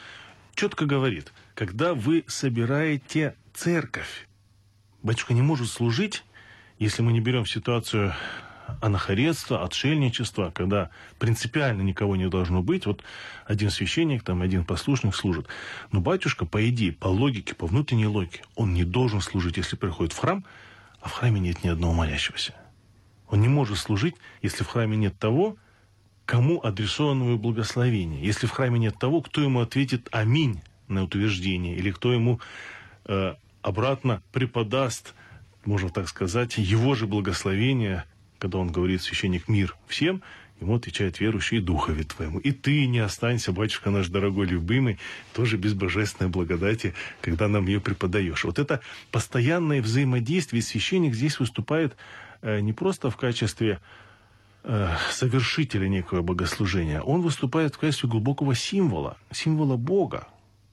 четко 0.54 0.84
говорит, 0.84 1.32
когда 1.54 1.94
вы 1.94 2.24
собираете 2.26 3.36
церковь, 3.54 4.28
батюшка 5.02 5.32
не 5.32 5.42
может 5.42 5.68
служить, 5.68 6.24
если 6.78 7.02
мы 7.02 7.12
не 7.12 7.20
берем 7.20 7.46
ситуацию 7.46 8.14
анахаретства, 8.80 9.64
отшельничества, 9.64 10.50
когда 10.54 10.90
принципиально 11.18 11.82
никого 11.82 12.16
не 12.16 12.28
должно 12.28 12.62
быть. 12.62 12.86
Вот 12.86 13.02
один 13.46 13.70
священник, 13.70 14.22
там 14.22 14.42
один 14.42 14.64
послушник 14.64 15.14
служит. 15.14 15.46
Но 15.92 16.00
батюшка, 16.00 16.46
по 16.46 16.68
идее, 16.68 16.92
по 16.92 17.08
логике, 17.08 17.54
по 17.54 17.66
внутренней 17.66 18.06
логике, 18.06 18.42
он 18.54 18.74
не 18.74 18.84
должен 18.84 19.20
служить, 19.20 19.56
если 19.56 19.76
приходит 19.76 20.12
в 20.12 20.18
храм, 20.18 20.44
а 21.00 21.08
в 21.08 21.12
храме 21.12 21.40
нет 21.40 21.62
ни 21.64 21.68
одного 21.68 21.92
молящегося. 21.92 22.54
Он 23.28 23.40
не 23.40 23.48
может 23.48 23.78
служить, 23.78 24.14
если 24.42 24.64
в 24.64 24.68
храме 24.68 24.96
нет 24.96 25.18
того, 25.18 25.56
кому 26.24 26.60
адресовано 26.62 27.36
благословение. 27.36 28.24
Если 28.24 28.46
в 28.46 28.50
храме 28.50 28.78
нет 28.78 28.98
того, 28.98 29.20
кто 29.20 29.40
ему 29.40 29.60
ответит 29.60 30.08
«Аминь» 30.10 30.60
на 30.88 31.04
утверждение, 31.04 31.76
или 31.76 31.90
кто 31.90 32.12
ему 32.12 32.40
э, 33.06 33.34
обратно 33.62 34.22
преподаст, 34.32 35.14
можно 35.64 35.90
так 35.90 36.08
сказать, 36.08 36.58
его 36.58 36.94
же 36.94 37.06
благословение 37.06 38.04
когда 38.38 38.58
он 38.58 38.68
говорит 38.68 39.02
священник 39.02 39.48
мир 39.48 39.76
всем, 39.86 40.22
ему 40.60 40.76
отвечает 40.76 41.20
верующий 41.20 41.60
духове 41.60 42.04
твоему. 42.04 42.38
И 42.38 42.52
ты 42.52 42.86
не 42.86 43.00
останься, 43.00 43.52
батюшка 43.52 43.90
наш 43.90 44.08
дорогой 44.08 44.46
любимый, 44.46 44.98
тоже 45.32 45.56
без 45.56 45.74
божественной 45.74 46.30
благодати, 46.30 46.94
когда 47.20 47.48
нам 47.48 47.66
ее 47.66 47.80
преподаешь. 47.80 48.44
Вот 48.44 48.58
это 48.58 48.80
постоянное 49.10 49.82
взаимодействие. 49.82 50.62
Священник 50.62 51.14
здесь 51.14 51.38
выступает 51.38 51.96
э, 52.42 52.60
не 52.60 52.72
просто 52.72 53.10
в 53.10 53.16
качестве 53.16 53.80
э, 54.64 54.88
совершителя 55.10 55.88
некого 55.88 56.22
богослужения, 56.22 57.00
он 57.00 57.20
выступает 57.20 57.74
в 57.74 57.78
качестве 57.78 58.08
глубокого 58.08 58.54
символа, 58.54 59.16
символа 59.30 59.76
Бога. 59.76 60.28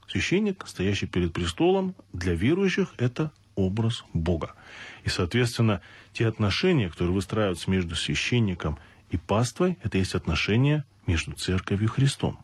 Священник, 0.08 0.66
стоящий 0.68 1.08
перед 1.08 1.34
престолом, 1.34 1.96
для 2.12 2.34
верующих 2.34 2.94
это 2.98 3.32
образ 3.56 4.04
Бога. 4.14 4.56
И, 5.04 5.10
соответственно, 5.10 5.82
те 6.14 6.28
отношения, 6.28 6.90
которые 6.90 7.14
выстраиваются 7.14 7.70
между 7.70 7.96
священником 7.96 8.78
и 9.10 9.18
паствой, 9.18 9.78
это 9.84 9.98
есть 9.98 10.16
отношения 10.16 10.86
между 11.06 11.34
церковью 11.34 11.86
и 11.86 11.92
Христом. 11.92 12.40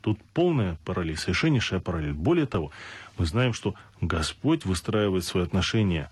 Тут 0.00 0.20
полная 0.34 0.78
параллель, 0.84 1.16
совершеннейшая 1.16 1.80
параллель. 1.80 2.12
Более 2.12 2.46
того, 2.46 2.70
мы 3.18 3.26
знаем, 3.26 3.52
что 3.52 3.74
Господь 4.00 4.64
выстраивает 4.64 5.24
свои 5.24 5.42
отношения 5.42 6.10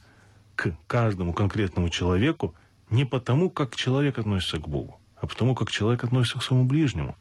к 0.57 0.77
каждому 0.87 1.33
конкретному 1.33 1.89
человеку 1.91 2.55
не 2.91 3.05
потому, 3.05 3.51
как 3.51 3.77
человек 3.77 4.19
относится 4.19 4.59
к 4.59 4.69
Богу, 4.69 5.01
а 5.17 5.27
потому, 5.27 5.55
как 5.55 5.71
человек 5.71 6.05
относится 6.05 6.39
к 6.39 6.43
своему 6.43 6.65
ближнему. 6.65 7.17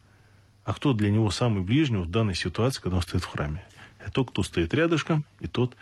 А 0.65 0.73
кто 0.73 0.93
для 0.93 1.11
него 1.11 1.29
самый 1.29 1.61
ближний 1.61 1.97
в 1.97 2.09
данной 2.09 2.35
ситуации, 2.35 2.81
когда 2.81 2.97
он 2.97 3.01
стоит 3.01 3.23
в 3.23 3.27
храме? 3.27 3.63
Это 3.99 4.11
тот, 4.11 4.31
кто 4.31 4.43
стоит 4.43 4.73
рядышком, 4.73 5.25
и 5.39 5.47
тот, 5.47 5.75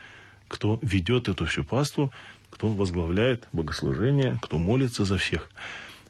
кто 0.51 0.77
ведет 0.81 1.29
эту 1.29 1.45
всю 1.45 1.63
паству, 1.63 2.11
кто 2.49 2.67
возглавляет 2.67 3.47
богослужение, 3.53 4.37
кто 4.41 4.57
молится 4.57 5.05
за 5.05 5.17
всех. 5.17 5.49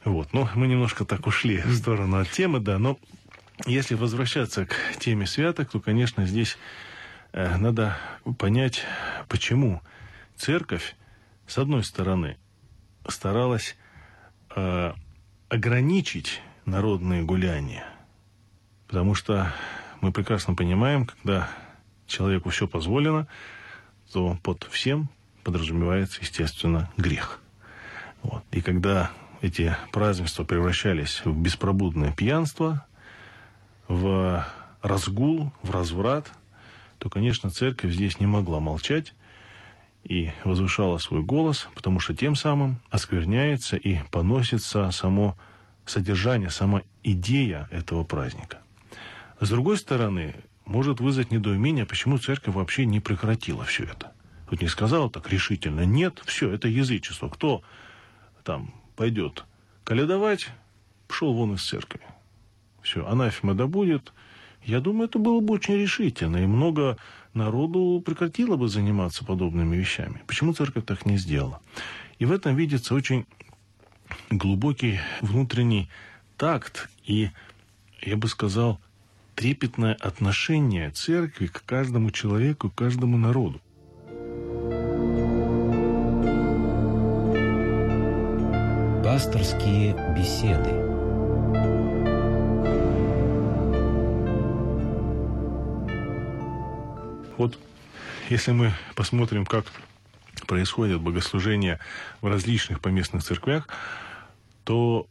Вот. 0.04 0.32
Но 0.32 0.48
мы 0.56 0.66
немножко 0.66 1.04
так 1.04 1.26
ушли 1.28 1.58
в 1.58 1.72
сторону 1.76 2.18
от 2.18 2.28
темы, 2.28 2.58
да, 2.58 2.78
но 2.78 2.98
если 3.66 3.94
возвращаться 3.94 4.66
к 4.66 4.74
теме 4.98 5.26
святок, 5.26 5.70
то, 5.70 5.78
конечно, 5.78 6.26
здесь 6.26 6.58
э, 7.32 7.56
надо 7.56 7.96
понять, 8.36 8.84
почему 9.28 9.80
церковь, 10.34 10.96
с 11.46 11.56
одной 11.58 11.84
стороны, 11.84 12.36
старалась 13.06 13.76
э, 14.56 14.92
ограничить 15.48 16.40
народные 16.64 17.22
гуляния, 17.22 17.86
потому 18.88 19.14
что 19.14 19.52
мы 20.00 20.10
прекрасно 20.10 20.54
понимаем, 20.54 21.06
когда 21.06 21.48
человеку 22.08 22.50
все 22.50 22.66
позволено, 22.66 23.28
то 24.12 24.38
под 24.42 24.64
всем 24.70 25.08
подразумевается, 25.42 26.20
естественно, 26.20 26.90
грех. 26.96 27.40
Вот. 28.22 28.44
И 28.52 28.60
когда 28.60 29.10
эти 29.40 29.76
празднества 29.90 30.44
превращались 30.44 31.22
в 31.24 31.36
беспробудное 31.36 32.12
пьянство, 32.12 32.86
в 33.88 34.46
разгул, 34.82 35.52
в 35.62 35.70
разврат, 35.70 36.30
то, 36.98 37.10
конечно, 37.10 37.50
церковь 37.50 37.92
здесь 37.92 38.20
не 38.20 38.26
могла 38.26 38.60
молчать 38.60 39.14
и 40.04 40.30
возвышала 40.44 40.98
свой 40.98 41.22
голос, 41.22 41.68
потому 41.74 41.98
что 41.98 42.14
тем 42.14 42.36
самым 42.36 42.80
оскверняется 42.90 43.76
и 43.76 43.98
поносится 44.10 44.90
само 44.90 45.36
содержание, 45.86 46.50
сама 46.50 46.82
идея 47.02 47.68
этого 47.72 48.04
праздника. 48.04 48.58
С 49.40 49.48
другой 49.48 49.76
стороны, 49.78 50.36
может 50.72 51.00
вызвать 51.00 51.30
недоумение, 51.30 51.86
почему 51.86 52.18
церковь 52.18 52.54
вообще 52.54 52.86
не 52.86 53.00
прекратила 53.00 53.64
все 53.64 53.84
это 53.84 54.12
хоть 54.52 54.60
не 54.60 54.68
сказал 54.68 55.08
так 55.08 55.30
решительно, 55.30 55.86
нет, 55.86 56.22
все, 56.26 56.50
это 56.50 56.68
язычество. 56.68 57.30
Кто 57.30 57.62
там 58.44 58.74
пойдет 58.96 59.46
каледовать, 59.82 60.50
пошел 61.08 61.32
вон 61.32 61.54
из 61.54 61.66
церкви. 61.66 62.02
Все, 62.82 63.06
анафема 63.06 63.54
да 63.54 63.66
будет. 63.66 64.12
Я 64.62 64.80
думаю, 64.80 65.08
это 65.08 65.18
было 65.18 65.40
бы 65.40 65.54
очень 65.54 65.76
решительно, 65.76 66.36
и 66.36 66.46
много 66.46 66.98
народу 67.32 68.02
прекратило 68.04 68.56
бы 68.56 68.68
заниматься 68.68 69.24
подобными 69.24 69.74
вещами. 69.74 70.20
Почему 70.26 70.52
церковь 70.52 70.84
так 70.84 71.06
не 71.06 71.16
сделала? 71.16 71.62
И 72.18 72.26
в 72.26 72.30
этом 72.30 72.54
видится 72.54 72.94
очень 72.94 73.24
глубокий 74.28 75.00
внутренний 75.22 75.88
такт 76.36 76.90
и, 77.06 77.30
я 78.02 78.18
бы 78.18 78.28
сказал, 78.28 78.82
трепетное 79.42 79.94
отношение 79.94 80.92
церкви 80.92 81.48
к 81.48 81.64
каждому 81.64 82.12
человеку, 82.12 82.70
к 82.70 82.76
каждому 82.76 83.18
народу. 83.18 83.60
Пасторские 89.02 89.94
беседы. 90.16 90.70
Вот 97.36 97.58
если 98.30 98.52
мы 98.52 98.72
посмотрим, 98.94 99.44
как 99.44 99.64
происходят 100.46 101.00
богослужения 101.00 101.80
в 102.20 102.28
различных 102.28 102.78
поместных 102.80 103.24
церквях, 103.24 103.66
то 104.62 105.08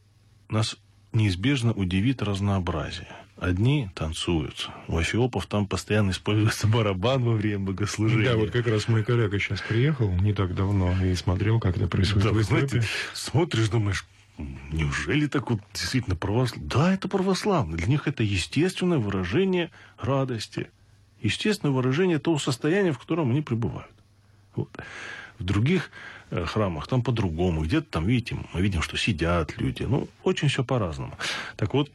нас 0.48 0.78
неизбежно 1.12 1.74
удивит 1.74 2.22
разнообразие. 2.22 3.21
Одни 3.41 3.89
танцуют. 3.95 4.69
У 4.88 4.98
афиопов 4.98 5.48
там 5.48 5.65
постоянно 5.65 6.12
используется 6.12 6.67
барабан 6.67 7.24
во 7.24 7.33
время 7.33 7.57
богослужения. 7.57 8.33
Да, 8.33 8.38
вот 8.38 8.51
как 8.51 8.67
раз 8.67 8.88
мой 8.88 9.03
коллега 9.03 9.39
сейчас 9.39 9.62
приехал 9.62 10.12
не 10.12 10.31
так 10.31 10.53
давно 10.53 10.95
и 11.03 11.15
смотрел, 11.15 11.60
как 11.60 11.75
это 11.75 11.88
происходит 11.88 12.25
да, 12.25 12.33
в 12.33 12.43
знаете, 12.43 12.83
смотришь, 13.15 13.69
думаешь, 13.69 14.05
неужели 14.38 15.25
так 15.25 15.50
вот 15.50 15.60
действительно 15.74 16.15
православно? 16.15 16.69
Да, 16.69 16.93
это 16.93 17.07
православно. 17.07 17.77
Для 17.77 17.88
них 17.88 18.07
это 18.07 18.21
естественное 18.21 19.00
выражение 19.00 19.71
радости. 20.00 20.69
Естественное 21.24 21.74
выражение 21.74 22.19
того 22.19 22.38
состояния, 22.38 22.91
в 22.91 23.00
котором 23.00 23.31
они 23.31 23.41
пребывают. 23.41 23.91
Вот. 24.55 24.69
В 25.39 25.43
других 25.43 25.89
э, 26.29 26.45
храмах 26.45 26.88
там 26.88 27.01
по-другому. 27.01 27.63
Где-то 27.63 27.88
там, 27.89 28.05
видите, 28.05 28.38
мы 28.53 28.62
видим, 28.62 28.83
что 28.83 28.98
сидят 28.98 29.57
люди. 29.57 29.81
Ну, 29.81 30.07
очень 30.21 30.48
все 30.48 30.63
по-разному. 30.63 31.17
Так 31.57 31.74
вот, 31.74 31.89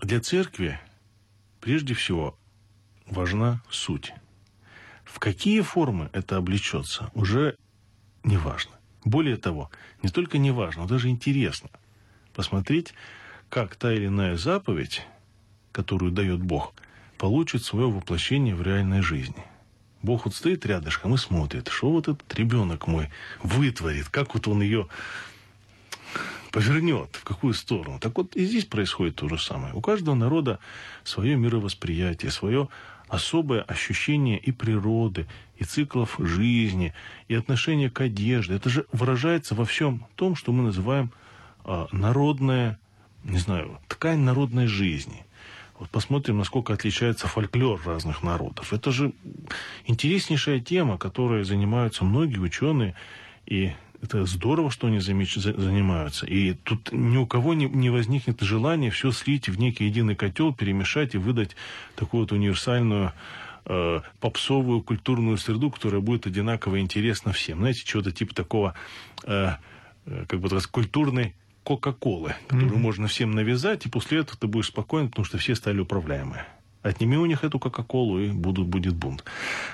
для 0.00 0.20
церкви 0.20 0.78
прежде 1.60 1.94
всего 1.94 2.38
важна 3.06 3.62
суть. 3.70 4.12
В 5.04 5.18
какие 5.18 5.60
формы 5.60 6.10
это 6.12 6.36
облечется, 6.36 7.10
уже 7.14 7.56
не 8.24 8.36
важно. 8.36 8.72
Более 9.04 9.36
того, 9.36 9.70
не 10.02 10.10
только 10.10 10.38
не 10.38 10.50
важно, 10.50 10.82
но 10.82 10.88
даже 10.88 11.08
интересно 11.08 11.70
посмотреть, 12.34 12.94
как 13.48 13.76
та 13.76 13.92
или 13.92 14.06
иная 14.06 14.36
заповедь, 14.36 15.06
которую 15.72 16.12
дает 16.12 16.40
Бог, 16.40 16.74
получит 17.18 17.64
свое 17.64 17.90
воплощение 17.90 18.54
в 18.54 18.62
реальной 18.62 19.02
жизни. 19.02 19.44
Бог 20.02 20.24
вот 20.24 20.34
стоит 20.34 20.64
рядышком 20.64 21.14
и 21.14 21.18
смотрит, 21.18 21.68
что 21.68 21.90
вот 21.90 22.08
этот 22.08 22.34
ребенок 22.34 22.86
мой 22.86 23.10
вытворит, 23.42 24.08
как 24.08 24.34
вот 24.34 24.48
он 24.48 24.62
ее 24.62 24.88
повернет, 26.50 27.16
в 27.16 27.24
какую 27.24 27.54
сторону. 27.54 27.98
Так 28.00 28.16
вот 28.16 28.36
и 28.36 28.44
здесь 28.44 28.64
происходит 28.64 29.16
то 29.16 29.28
же 29.28 29.38
самое. 29.38 29.74
У 29.74 29.80
каждого 29.80 30.14
народа 30.14 30.58
свое 31.04 31.36
мировосприятие, 31.36 32.30
свое 32.30 32.68
особое 33.08 33.62
ощущение 33.62 34.38
и 34.38 34.52
природы, 34.52 35.26
и 35.56 35.64
циклов 35.64 36.16
жизни, 36.18 36.94
и 37.28 37.34
отношение 37.34 37.90
к 37.90 38.00
одежде. 38.00 38.54
Это 38.54 38.70
же 38.70 38.86
выражается 38.92 39.54
во 39.54 39.64
всем 39.64 40.06
том, 40.14 40.36
что 40.36 40.52
мы 40.52 40.62
называем 40.62 41.10
э, 41.64 41.86
народная, 41.92 42.78
не 43.24 43.38
знаю, 43.38 43.78
ткань 43.88 44.20
народной 44.20 44.66
жизни. 44.66 45.26
Вот 45.78 45.88
посмотрим, 45.90 46.38
насколько 46.38 46.74
отличается 46.74 47.26
фольклор 47.26 47.80
разных 47.84 48.22
народов. 48.22 48.72
Это 48.72 48.92
же 48.92 49.12
интереснейшая 49.86 50.60
тема, 50.60 50.98
которой 50.98 51.42
занимаются 51.44 52.04
многие 52.04 52.38
ученые, 52.38 52.94
и 53.46 53.72
это 54.02 54.24
здорово, 54.24 54.70
что 54.70 54.86
они 54.86 54.98
занимаются. 54.98 56.26
И 56.26 56.54
тут 56.54 56.90
ни 56.92 57.16
у 57.16 57.26
кого 57.26 57.54
не, 57.54 57.66
не 57.66 57.90
возникнет 57.90 58.40
желания 58.40 58.90
все 58.90 59.10
слить 59.12 59.48
в 59.48 59.58
некий 59.58 59.84
единый 59.84 60.14
котел, 60.14 60.54
перемешать 60.54 61.14
и 61.14 61.18
выдать 61.18 61.54
такую 61.96 62.22
вот 62.22 62.32
универсальную 62.32 63.12
э, 63.66 64.00
попсовую 64.20 64.82
культурную 64.82 65.36
среду, 65.36 65.70
которая 65.70 66.00
будет 66.00 66.26
одинаково 66.26 66.80
интересна 66.80 67.32
всем. 67.32 67.58
Знаете, 67.58 67.84
чего-то 67.84 68.10
типа 68.10 68.34
такого, 68.34 68.74
э, 69.24 69.52
э 70.06 70.24
как 70.26 70.40
бы 70.40 70.48
сказать, 70.48 70.66
культурной 70.66 71.34
Кока-Колы, 71.62 72.34
которую 72.48 72.72
mm-hmm. 72.72 72.78
можно 72.78 73.06
всем 73.06 73.32
навязать, 73.32 73.84
и 73.84 73.90
после 73.90 74.20
этого 74.20 74.38
ты 74.38 74.46
будешь 74.46 74.68
спокоен, 74.68 75.10
потому 75.10 75.26
что 75.26 75.36
все 75.36 75.54
стали 75.54 75.80
управляемые. 75.80 76.46
Отними 76.82 77.18
у 77.18 77.26
них 77.26 77.44
эту 77.44 77.58
Кока-Колу, 77.58 78.18
и 78.18 78.30
будут, 78.30 78.66
будет 78.66 78.94
бунт. 78.94 79.24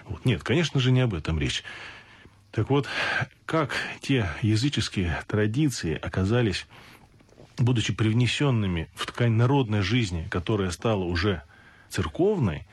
Вот. 0.06 0.24
Нет, 0.24 0.42
конечно 0.42 0.80
же, 0.80 0.90
не 0.90 1.00
об 1.00 1.14
этом 1.14 1.38
речь. 1.38 1.62
Так 2.56 2.70
вот, 2.70 2.88
как 3.44 3.76
те 4.00 4.30
языческие 4.40 5.22
традиции 5.26 5.94
оказались, 5.94 6.66
будучи 7.58 7.92
привнесенными 7.92 8.88
в 8.94 9.04
ткань 9.04 9.32
народной 9.32 9.82
жизни, 9.82 10.26
которая 10.30 10.70
стала 10.70 11.04
уже 11.04 11.42
церковной, 11.90 12.66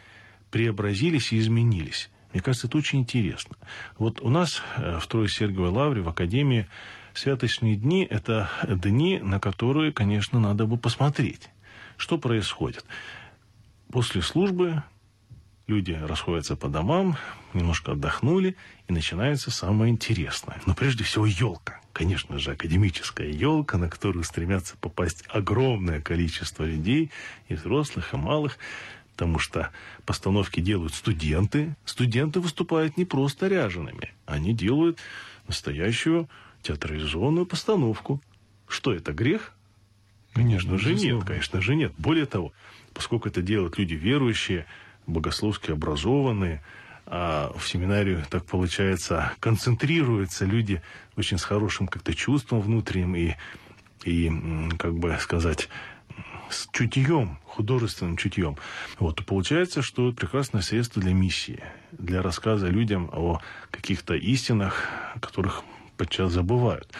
преобразились 0.52 1.34
и 1.34 1.38
изменились. 1.38 2.10
Мне 2.32 2.42
кажется, 2.42 2.68
это 2.68 2.78
очень 2.78 3.02
интересно. 3.02 3.58
Вот 3.98 4.22
у 4.22 4.30
нас 4.30 4.62
э, 4.78 5.00
в 5.02 5.08
Троице-Сергиевой 5.08 5.72
Лавре, 5.72 6.02
в 6.02 6.08
Академии, 6.08 6.70
святочные 7.14 7.76
дни– 7.76 8.08
это 8.10 8.50
дни, 8.66 9.20
на 9.20 9.42
которые, 9.42 9.92
конечно, 9.92 10.40
надо 10.40 10.66
бы 10.66 10.78
посмотреть, 10.78 11.50
что 11.98 12.18
происходит. 12.18 12.86
После 13.92 14.22
службы 14.22 14.82
Люди 15.66 15.94
расходятся 15.94 16.58
по 16.58 16.68
домам, 16.68 17.16
немножко 17.54 17.94
отдохнули, 17.94 18.58
начинается 18.94 19.52
самое 19.52 19.92
интересное. 19.92 20.62
Но 20.66 20.74
прежде 20.74 21.04
всего 21.04 21.26
елка. 21.26 21.82
Конечно 21.92 22.40
же, 22.40 22.52
академическая 22.52 23.28
елка, 23.28 23.78
на 23.78 23.90
которую 23.90 24.24
стремятся 24.24 24.76
попасть 24.78 25.24
огромное 25.28 26.02
количество 26.02 26.64
людей, 26.64 27.12
и 27.50 27.56
взрослых, 27.56 28.14
и 28.14 28.18
малых, 28.18 28.58
потому 29.14 29.38
что 29.38 29.70
постановки 30.06 30.60
делают 30.60 30.94
студенты. 30.94 31.76
Студенты 31.86 32.40
выступают 32.40 32.98
не 32.98 33.06
просто 33.06 33.48
ряжеными, 33.48 34.14
они 34.26 34.54
делают 34.54 35.00
настоящую 35.48 36.30
театрализованную 36.64 37.46
постановку. 37.46 38.22
Что 38.68 38.94
это, 38.94 39.14
грех? 39.14 39.54
Конечно 40.34 40.80
же 40.80 40.96
нет, 40.96 41.24
конечно 41.24 41.62
же 41.62 41.76
нет. 41.76 41.94
Более 41.98 42.26
того, 42.26 42.54
поскольку 42.94 43.28
это 43.28 43.42
делают 43.42 43.78
люди 43.78 43.94
верующие, 43.94 44.66
богословски 45.06 45.72
образованные, 45.72 46.64
в 47.06 47.62
семинарию, 47.66 48.24
так 48.30 48.46
получается, 48.46 49.32
концентрируются 49.40 50.46
люди 50.46 50.82
очень 51.18 51.38
с 51.38 51.44
хорошим 51.44 51.88
как-то 51.88 52.14
чувством 52.14 52.62
внутренним 52.62 53.16
и, 53.16 53.36
и 54.06 54.32
как 54.78 54.96
бы 54.96 55.18
сказать, 55.20 55.70
с 56.50 56.68
чутьем, 56.72 57.40
художественным 57.46 58.16
чутьем. 58.16 58.58
Вот, 59.00 59.26
получается, 59.26 59.82
что 59.82 60.10
это 60.10 60.18
прекрасное 60.18 60.62
средство 60.62 61.02
для 61.02 61.14
миссии, 61.14 61.62
для 61.92 62.22
рассказа 62.22 62.68
людям 62.68 63.10
о 63.12 63.42
каких-то 63.72 64.14
истинах, 64.16 64.88
которых 65.20 65.64
подчас 65.98 66.32
забывают. 66.32 66.92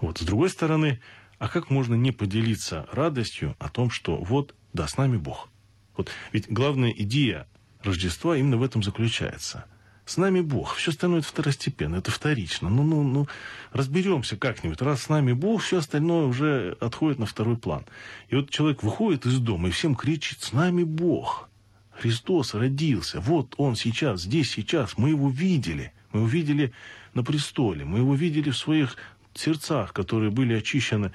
Вот, 0.00 0.18
с 0.18 0.22
другой 0.22 0.50
стороны, 0.50 1.00
а 1.38 1.48
как 1.48 1.70
можно 1.70 1.94
не 1.94 2.12
поделиться 2.12 2.86
радостью 2.92 3.56
о 3.58 3.68
том, 3.68 3.90
что 3.90 4.16
вот, 4.16 4.54
да, 4.72 4.86
с 4.86 4.96
нами 4.96 5.16
Бог– 5.16 5.48
вот, 5.98 6.10
ведь 6.32 6.48
главная 6.48 6.92
идея 6.92 7.48
Рождества 7.82 8.36
именно 8.36 8.56
в 8.56 8.62
этом 8.62 8.82
заключается. 8.82 9.64
С 10.04 10.16
нами 10.16 10.40
Бог, 10.40 10.74
все 10.76 10.90
остальное 10.90 11.20
это 11.20 11.28
второстепенно, 11.28 11.96
это 11.96 12.10
вторично. 12.10 12.70
Ну, 12.70 12.82
ну, 12.82 13.02
ну, 13.02 13.28
разберемся 13.72 14.38
как-нибудь. 14.38 14.80
Раз 14.80 15.02
с 15.02 15.08
нами 15.10 15.32
Бог, 15.34 15.62
все 15.62 15.78
остальное 15.78 16.24
уже 16.24 16.78
отходит 16.80 17.18
на 17.18 17.26
второй 17.26 17.58
план. 17.58 17.84
И 18.28 18.36
вот 18.36 18.48
человек 18.48 18.82
выходит 18.82 19.26
из 19.26 19.38
дома 19.38 19.68
и 19.68 19.70
всем 19.70 19.94
кричит, 19.94 20.40
с 20.40 20.52
нами 20.52 20.82
Бог. 20.82 21.50
Христос 21.90 22.54
родился, 22.54 23.20
вот 23.20 23.54
Он 23.58 23.76
сейчас, 23.76 24.22
здесь, 24.22 24.50
сейчас, 24.50 24.96
мы 24.96 25.10
Его 25.10 25.28
видели. 25.28 25.92
Мы 26.12 26.20
Его 26.20 26.28
видели 26.28 26.72
на 27.12 27.22
престоле, 27.22 27.84
мы 27.84 27.98
Его 27.98 28.14
видели 28.14 28.50
в 28.50 28.56
своих 28.56 28.96
сердцах, 29.34 29.92
которые 29.92 30.30
были 30.30 30.54
очищены 30.54 31.12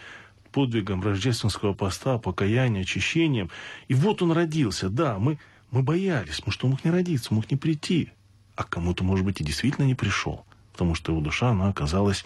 подвигом 0.51 1.01
рождественского 1.01 1.73
поста, 1.73 2.19
покаяния, 2.19 2.83
очищением. 2.83 3.49
И 3.87 3.95
вот 3.95 4.21
он 4.21 4.31
родился. 4.31 4.89
Да, 4.89 5.17
мы, 5.17 5.39
мы 5.73 5.81
боялись, 5.81 6.41
мы 6.45 6.51
что 6.51 6.67
мог 6.67 6.85
не 6.85 6.91
родиться, 6.91 7.33
мог 7.33 7.49
не 7.49 7.57
прийти. 7.57 8.11
А 8.55 8.63
кому-то, 8.63 9.03
может 9.03 9.25
быть, 9.25 9.41
и 9.41 9.43
действительно 9.43 9.85
не 9.85 9.95
пришел. 9.95 10.45
Потому 10.71 10.93
что 10.93 11.11
его 11.11 11.21
душа, 11.21 11.49
она 11.49 11.67
оказалась 11.67 12.25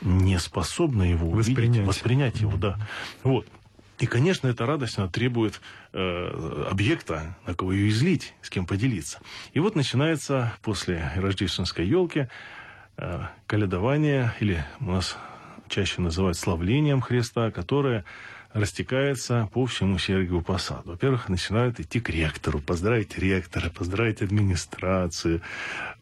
не 0.00 0.38
способна 0.38 1.02
его 1.02 1.28
воспринять, 1.28 1.58
увидеть, 1.58 1.86
воспринять 1.86 2.40
его, 2.40 2.56
да. 2.56 2.78
Вот. 3.22 3.46
И, 3.98 4.06
конечно, 4.06 4.48
эта 4.48 4.64
радость, 4.64 4.98
она 4.98 5.08
требует 5.08 5.60
э, 5.92 6.66
объекта, 6.70 7.36
на 7.46 7.54
кого 7.54 7.72
ее 7.72 7.90
излить, 7.90 8.32
с 8.40 8.48
кем 8.48 8.66
поделиться. 8.66 9.20
И 9.52 9.60
вот 9.60 9.74
начинается 9.74 10.54
после 10.62 11.12
рождественской 11.16 11.86
елки 11.86 12.28
э, 12.96 13.20
каледование, 13.46 14.34
или 14.40 14.64
у 14.80 14.92
нас 14.92 15.18
чаще 15.68 16.00
называют 16.00 16.38
славлением 16.38 17.02
Христа, 17.02 17.50
которое 17.50 18.06
растекается 18.56 19.48
по 19.52 19.66
всему 19.66 19.98
Сергиеву 19.98 20.40
Посаду. 20.40 20.90
Во-первых, 20.90 21.28
начинают 21.28 21.78
идти 21.78 22.00
к 22.00 22.08
ректору, 22.08 22.58
поздравить 22.58 23.18
ректора, 23.18 23.68
поздравить 23.68 24.22
администрацию. 24.22 25.42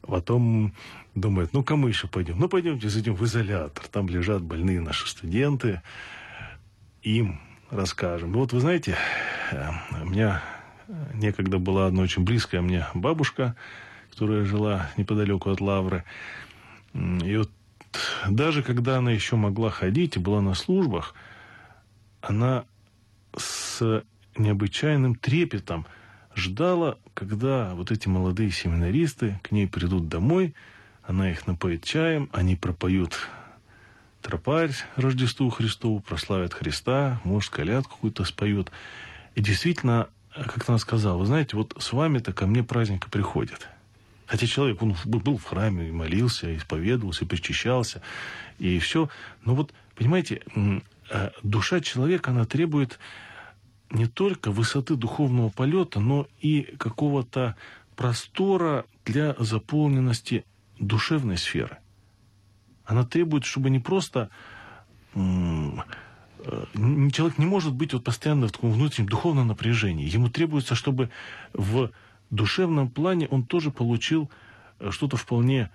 Потом 0.02 0.72
думают, 1.14 1.52
ну, 1.52 1.64
кому 1.64 1.88
еще 1.88 2.06
пойдем? 2.06 2.38
Ну, 2.38 2.48
пойдемте 2.48 2.88
зайдем 2.88 3.14
в 3.14 3.24
изолятор. 3.24 3.86
Там 3.88 4.08
лежат 4.08 4.42
больные 4.42 4.80
наши 4.80 5.08
студенты. 5.08 5.82
Им 7.02 7.40
расскажем. 7.70 8.32
Вот 8.32 8.52
вы 8.52 8.60
знаете, 8.60 8.96
э, 9.50 9.70
у 10.02 10.06
меня 10.06 10.40
некогда 11.12 11.58
была 11.58 11.88
одна 11.88 12.02
очень 12.02 12.22
близкая 12.22 12.62
мне 12.62 12.86
бабушка, 12.94 13.56
которая 14.12 14.44
жила 14.44 14.90
неподалеку 14.96 15.50
от 15.50 15.60
Лавры. 15.60 16.04
И 16.94 17.36
вот 17.36 17.50
даже 18.28 18.62
когда 18.62 18.98
она 18.98 19.10
еще 19.10 19.34
могла 19.34 19.70
ходить 19.70 20.16
и 20.16 20.20
была 20.20 20.40
на 20.40 20.54
службах, 20.54 21.14
она 22.26 22.64
с 23.36 24.02
необычайным 24.36 25.14
трепетом 25.14 25.86
ждала, 26.34 26.98
когда 27.12 27.74
вот 27.74 27.90
эти 27.90 28.08
молодые 28.08 28.50
семинаристы 28.50 29.38
к 29.42 29.52
ней 29.52 29.68
придут 29.68 30.08
домой, 30.08 30.54
она 31.02 31.30
их 31.30 31.46
напоит 31.46 31.84
чаем, 31.84 32.30
они 32.32 32.56
пропоют 32.56 33.28
тропарь 34.22 34.72
Рождеству 34.96 35.50
Христову, 35.50 36.00
прославят 36.00 36.54
Христа, 36.54 37.20
может, 37.24 37.50
колядку 37.50 37.96
какую-то 37.96 38.24
споют. 38.24 38.72
И 39.34 39.42
действительно, 39.42 40.08
как 40.32 40.68
она 40.68 40.78
сказала, 40.78 41.18
вы 41.18 41.26
знаете, 41.26 41.56
вот 41.56 41.76
с 41.78 41.92
вами-то 41.92 42.32
ко 42.32 42.46
мне 42.46 42.62
праздника 42.64 43.10
приходит. 43.10 43.68
Хотя 44.26 44.46
человек, 44.46 44.80
он 44.82 44.96
был 45.04 45.36
в 45.36 45.44
храме, 45.44 45.92
молился, 45.92 46.56
исповедовался, 46.56 47.26
причащался, 47.26 48.00
и 48.58 48.78
все. 48.78 49.10
Но 49.44 49.54
вот, 49.54 49.74
понимаете, 49.94 50.40
душа 51.42 51.80
человека, 51.80 52.30
она 52.30 52.44
требует 52.44 52.98
не 53.90 54.06
только 54.06 54.50
высоты 54.50 54.96
духовного 54.96 55.50
полета, 55.50 56.00
но 56.00 56.26
и 56.40 56.62
какого-то 56.78 57.56
простора 57.96 58.86
для 59.04 59.34
заполненности 59.38 60.44
душевной 60.78 61.38
сферы. 61.38 61.78
Она 62.84 63.04
требует, 63.04 63.44
чтобы 63.44 63.70
не 63.70 63.78
просто 63.78 64.30
э, 65.14 65.18
человек 67.12 67.38
не 67.38 67.46
может 67.46 67.72
быть 67.72 67.92
вот 67.92 68.04
постоянно 68.04 68.48
в 68.48 68.52
таком 68.52 68.72
внутреннем 68.72 69.08
духовном 69.08 69.46
напряжении. 69.46 70.08
Ему 70.08 70.28
требуется, 70.28 70.74
чтобы 70.74 71.10
в 71.52 71.90
душевном 72.30 72.90
плане 72.90 73.28
он 73.28 73.44
тоже 73.44 73.70
получил 73.70 74.30
э, 74.80 74.90
что-то 74.90 75.16
вполне 75.16 75.70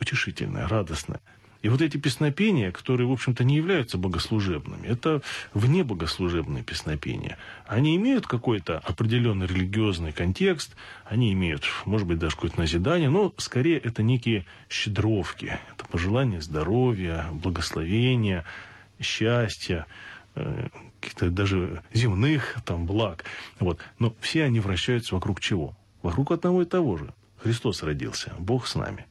утешительное, 0.00 0.66
радостное. 0.66 1.20
И 1.62 1.68
вот 1.68 1.82
эти 1.82 1.98
песнопения, 1.98 2.72
которые, 2.72 3.06
в 3.06 3.12
общем-то, 3.12 3.44
не 3.44 3.56
являются 3.56 3.98
богослужебными, 3.98 4.86
это 4.86 5.20
вне 5.52 5.84
богослужебные 5.84 6.64
песнопения. 6.64 7.36
Они 7.66 7.96
имеют 7.96 8.26
какой-то 8.26 8.78
определенный 8.78 9.46
религиозный 9.46 10.12
контекст, 10.12 10.74
они 11.04 11.32
имеют, 11.34 11.64
может 11.84 12.06
быть, 12.06 12.18
даже 12.18 12.36
какое-то 12.36 12.60
назидание, 12.60 13.10
но 13.10 13.34
скорее 13.36 13.78
это 13.78 14.02
некие 14.02 14.46
щедровки, 14.70 15.58
это 15.74 15.84
пожелание 15.86 16.40
здоровья, 16.40 17.26
благословения, 17.30 18.44
счастья, 18.98 19.86
э, 20.36 20.68
каких-то 21.00 21.30
даже 21.30 21.82
земных 21.92 22.56
там 22.64 22.86
благ. 22.86 23.24
Вот. 23.58 23.80
Но 23.98 24.14
все 24.20 24.44
они 24.44 24.60
вращаются 24.60 25.14
вокруг 25.14 25.40
чего? 25.40 25.76
Вокруг 26.02 26.32
одного 26.32 26.62
и 26.62 26.66
того 26.66 26.96
же. 26.96 27.12
Христос 27.36 27.82
родился, 27.82 28.32
Бог 28.38 28.66
с 28.66 28.74
нами. 28.74 29.06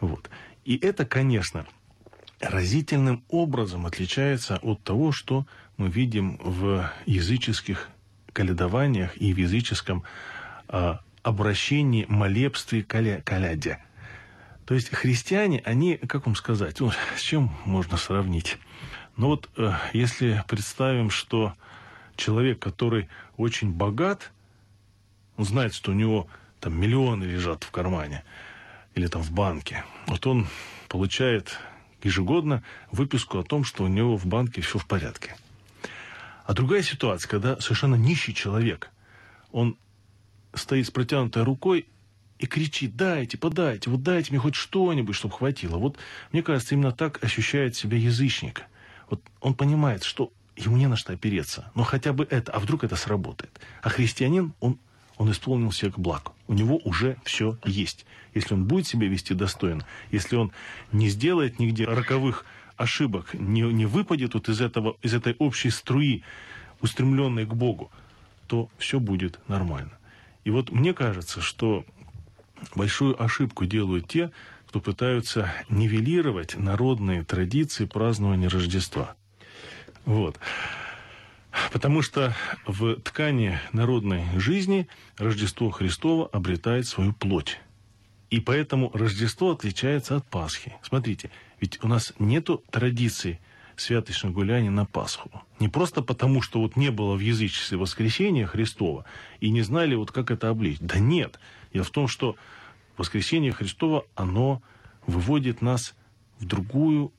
Вот. 0.00 0.30
И 0.70 0.76
это, 0.76 1.04
конечно, 1.04 1.66
разительным 2.38 3.24
образом 3.28 3.86
отличается 3.86 4.56
от 4.62 4.80
того, 4.84 5.10
что 5.10 5.44
мы 5.76 5.88
видим 5.88 6.36
в 6.36 6.88
языческих 7.06 7.88
калядованиях 8.32 9.16
и 9.16 9.34
в 9.34 9.36
языческом 9.36 10.04
э, 10.68 10.94
обращении, 11.24 12.06
молебстве, 12.08 12.84
каля, 12.84 13.20
каляде. 13.20 13.82
То 14.64 14.74
есть 14.74 14.90
христиане, 14.90 15.60
они, 15.64 15.96
как 15.96 16.26
вам 16.26 16.36
сказать, 16.36 16.78
ну, 16.78 16.92
с 17.16 17.20
чем 17.20 17.50
можно 17.64 17.96
сравнить? 17.96 18.56
Ну 19.16 19.26
вот, 19.26 19.50
э, 19.56 19.72
если 19.92 20.44
представим, 20.46 21.10
что 21.10 21.54
человек, 22.14 22.60
который 22.60 23.08
очень 23.36 23.72
богат, 23.72 24.30
он 25.36 25.46
знает, 25.46 25.74
что 25.74 25.90
у 25.90 25.94
него 25.94 26.28
там 26.60 26.80
миллионы 26.80 27.24
лежат 27.24 27.64
в 27.64 27.72
кармане 27.72 28.22
или 28.94 29.06
там 29.06 29.22
в 29.22 29.30
банке, 29.30 29.84
вот 30.06 30.26
он 30.26 30.46
получает 30.88 31.58
ежегодно 32.02 32.62
выписку 32.90 33.38
о 33.38 33.44
том, 33.44 33.64
что 33.64 33.84
у 33.84 33.88
него 33.88 34.16
в 34.16 34.26
банке 34.26 34.60
все 34.60 34.78
в 34.78 34.86
порядке. 34.86 35.36
А 36.46 36.52
другая 36.52 36.82
ситуация, 36.82 37.28
когда 37.28 37.60
совершенно 37.60 37.94
нищий 37.94 38.34
человек, 38.34 38.90
он 39.52 39.76
стоит 40.54 40.86
с 40.86 40.90
протянутой 40.90 41.44
рукой 41.44 41.86
и 42.38 42.46
кричит, 42.46 42.96
дайте, 42.96 43.38
подайте, 43.38 43.90
вот 43.90 44.02
дайте 44.02 44.30
мне 44.30 44.40
хоть 44.40 44.54
что-нибудь, 44.54 45.14
чтобы 45.14 45.34
хватило. 45.34 45.76
Вот 45.76 45.98
мне 46.32 46.42
кажется, 46.42 46.74
именно 46.74 46.92
так 46.92 47.22
ощущает 47.22 47.76
себя 47.76 47.98
язычник. 47.98 48.62
Вот 49.08 49.22
он 49.40 49.54
понимает, 49.54 50.02
что 50.02 50.32
ему 50.56 50.76
не 50.76 50.86
на 50.86 50.96
что 50.96 51.12
опереться, 51.12 51.70
но 51.74 51.84
хотя 51.84 52.12
бы 52.12 52.26
это, 52.28 52.52
а 52.52 52.58
вдруг 52.58 52.84
это 52.84 52.96
сработает. 52.96 53.60
А 53.82 53.88
христианин, 53.88 54.54
он, 54.60 54.78
он 55.20 55.30
исполнил 55.32 55.68
всех 55.68 55.98
благ. 55.98 56.32
У 56.48 56.54
него 56.54 56.78
уже 56.82 57.18
все 57.24 57.58
есть. 57.62 58.06
Если 58.32 58.54
он 58.54 58.64
будет 58.64 58.86
себя 58.86 59.06
вести 59.06 59.34
достойно, 59.34 59.86
если 60.10 60.36
он 60.36 60.50
не 60.92 61.10
сделает 61.10 61.58
нигде 61.58 61.84
роковых 61.84 62.46
ошибок, 62.78 63.34
не, 63.34 63.60
не 63.60 63.84
выпадет 63.84 64.32
вот 64.32 64.48
из, 64.48 64.62
этого, 64.62 64.96
из 65.02 65.12
этой 65.12 65.36
общей 65.38 65.68
струи, 65.68 66.22
устремленной 66.80 67.44
к 67.44 67.52
Богу, 67.52 67.90
то 68.46 68.70
все 68.78 68.98
будет 68.98 69.38
нормально. 69.46 69.92
И 70.44 70.50
вот 70.50 70.72
мне 70.72 70.94
кажется, 70.94 71.42
что 71.42 71.84
большую 72.74 73.22
ошибку 73.22 73.66
делают 73.66 74.08
те, 74.08 74.30
кто 74.68 74.80
пытаются 74.80 75.52
нивелировать 75.68 76.56
народные 76.56 77.24
традиции 77.24 77.84
празднования 77.84 78.48
Рождества. 78.48 79.16
Вот. 80.06 80.40
Потому 81.72 82.02
что 82.02 82.34
в 82.66 82.96
ткани 82.96 83.58
народной 83.72 84.24
жизни 84.36 84.88
Рождество 85.16 85.70
Христово 85.70 86.28
обретает 86.28 86.86
свою 86.86 87.12
плоть. 87.12 87.58
И 88.30 88.38
поэтому 88.38 88.90
Рождество 88.94 89.50
отличается 89.50 90.16
от 90.16 90.26
Пасхи. 90.26 90.74
Смотрите, 90.82 91.30
ведь 91.60 91.82
у 91.82 91.88
нас 91.88 92.12
нет 92.18 92.48
традиции 92.70 93.40
святочных 93.76 94.32
гуляний 94.32 94.68
на 94.68 94.84
Пасху. 94.84 95.30
Не 95.58 95.68
просто 95.68 96.02
потому, 96.02 96.42
что 96.42 96.60
вот 96.60 96.76
не 96.76 96.90
было 96.90 97.16
в 97.16 97.20
язычестве 97.20 97.78
воскресения 97.78 98.46
Христова 98.46 99.04
и 99.40 99.50
не 99.50 99.62
знали, 99.62 99.94
вот 99.94 100.12
как 100.12 100.30
это 100.30 100.50
облечь. 100.50 100.78
Да 100.80 100.98
нет. 100.98 101.40
Дело 101.72 101.84
в 101.84 101.90
том, 101.90 102.06
что 102.06 102.36
воскресение 102.96 103.52
Христова, 103.52 104.04
оно 104.14 104.62
выводит 105.06 105.62
нас 105.62 105.94
в 106.38 106.44
другую 106.44 107.12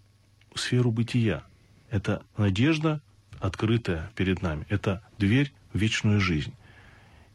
сферу 0.56 0.92
бытия. 0.92 1.44
Это 1.90 2.24
надежда, 2.38 3.02
открытая 3.42 4.12
перед 4.16 4.42
нами. 4.42 4.66
Это 4.70 5.02
дверь 5.18 5.52
в 5.74 5.80
вечную 5.80 6.20
жизнь. 6.22 6.54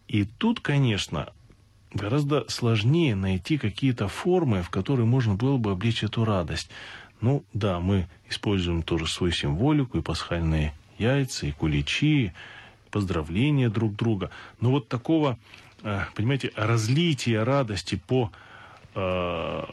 И 0.08 0.24
тут, 0.24 0.60
конечно, 0.60 1.28
гораздо 1.92 2.48
сложнее 2.48 3.14
найти 3.14 3.58
какие-то 3.58 4.08
формы, 4.08 4.62
в 4.62 4.70
которые 4.70 5.06
можно 5.06 5.34
было 5.34 5.56
бы 5.56 5.72
облечь 5.72 6.04
эту 6.04 6.24
радость. 6.24 6.70
Ну 7.20 7.44
да, 7.52 7.80
мы 7.80 8.08
используем 8.28 8.82
тоже 8.82 9.06
свою 9.06 9.32
символику, 9.32 9.98
и 9.98 10.02
пасхальные 10.02 10.72
яйца, 10.98 11.46
и 11.46 11.52
куличи, 11.52 12.32
поздравления 12.90 13.68
друг 13.68 13.96
друга. 13.96 14.30
Но 14.60 14.70
вот 14.70 14.88
такого, 14.88 15.38
э, 15.82 16.02
понимаете, 16.14 16.52
разлития 16.56 17.42
радости 17.42 17.96
по, 18.06 18.30
э, 18.94 19.64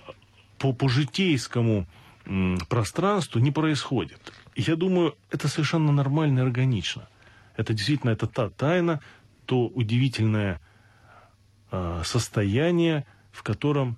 по, 0.57 0.73
по 0.73 0.89
житейскому 0.89 1.85
пространству 2.69 3.39
не 3.39 3.51
происходит. 3.51 4.31
Я 4.55 4.75
думаю, 4.75 5.15
это 5.31 5.47
совершенно 5.47 5.91
нормально 5.91 6.39
и 6.39 6.43
органично. 6.43 7.07
Это 7.55 7.73
действительно 7.73 8.11
это 8.11 8.27
та 8.27 8.49
тайна, 8.49 9.01
то 9.45 9.67
удивительное 9.67 10.59
э, 11.71 12.01
состояние, 12.05 13.05
в 13.31 13.43
котором 13.43 13.97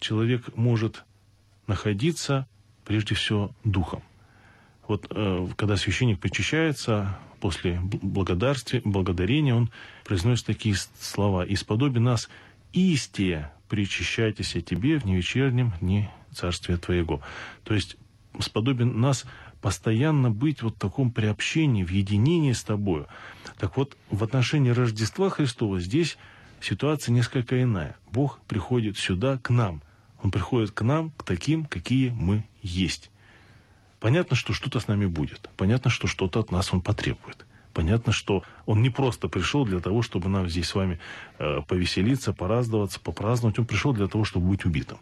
человек 0.00 0.56
может 0.56 1.04
находиться, 1.66 2.46
прежде 2.84 3.14
всего, 3.14 3.50
духом. 3.64 4.02
Вот 4.86 5.06
э, 5.10 5.48
когда 5.56 5.76
священник 5.76 6.20
причащается, 6.20 7.18
после 7.44 7.78
благодарствия, 7.82 8.80
благодарения 8.84 9.54
он 9.54 9.70
произносит 10.04 10.46
такие 10.46 10.76
слова. 10.98 11.44
«Исподоби 11.46 11.98
нас 11.98 12.30
истия, 12.72 13.52
причащайтесь 13.68 14.56
тебе 14.64 14.98
в 14.98 15.04
невечернем 15.04 15.74
дне 15.80 16.10
Царствия 16.32 16.78
Твоего». 16.78 17.20
То 17.64 17.74
есть 17.74 17.96
сподобен 18.40 18.98
нас 18.98 19.26
постоянно 19.64 20.30
быть 20.30 20.60
вот 20.60 20.74
в 20.74 20.78
таком 20.78 21.10
приобщении, 21.10 21.84
в 21.84 21.88
единении 21.90 22.52
с 22.52 22.62
Тобою. 22.62 23.06
Так 23.58 23.78
вот, 23.78 23.96
в 24.10 24.22
отношении 24.22 24.68
Рождества 24.68 25.30
Христова 25.30 25.80
здесь 25.80 26.18
ситуация 26.60 27.14
несколько 27.14 27.62
иная. 27.62 27.96
Бог 28.12 28.40
приходит 28.46 28.98
сюда, 28.98 29.38
к 29.38 29.48
нам. 29.48 29.80
Он 30.22 30.30
приходит 30.30 30.72
к 30.72 30.82
нам, 30.82 31.12
к 31.12 31.22
таким, 31.22 31.64
какие 31.64 32.10
мы 32.10 32.44
есть. 32.60 33.10
Понятно, 34.00 34.36
что 34.36 34.52
что-то 34.52 34.80
с 34.80 34.86
нами 34.86 35.06
будет. 35.06 35.48
Понятно, 35.56 35.90
что 35.90 36.08
что-то 36.08 36.40
от 36.40 36.50
нас 36.50 36.74
Он 36.74 36.82
потребует. 36.82 37.46
Понятно, 37.72 38.12
что 38.12 38.42
Он 38.66 38.82
не 38.82 38.90
просто 38.90 39.28
пришел 39.28 39.64
для 39.64 39.80
того, 39.80 40.02
чтобы 40.02 40.28
нам 40.28 40.46
здесь 40.46 40.68
с 40.68 40.74
вами 40.74 41.00
э, 41.38 41.62
повеселиться, 41.66 42.34
пораздаваться, 42.34 43.00
попраздновать. 43.00 43.58
Он 43.58 43.64
пришел 43.64 43.94
для 43.94 44.08
того, 44.08 44.24
чтобы 44.24 44.46
быть 44.46 44.66
убитым. 44.66 44.98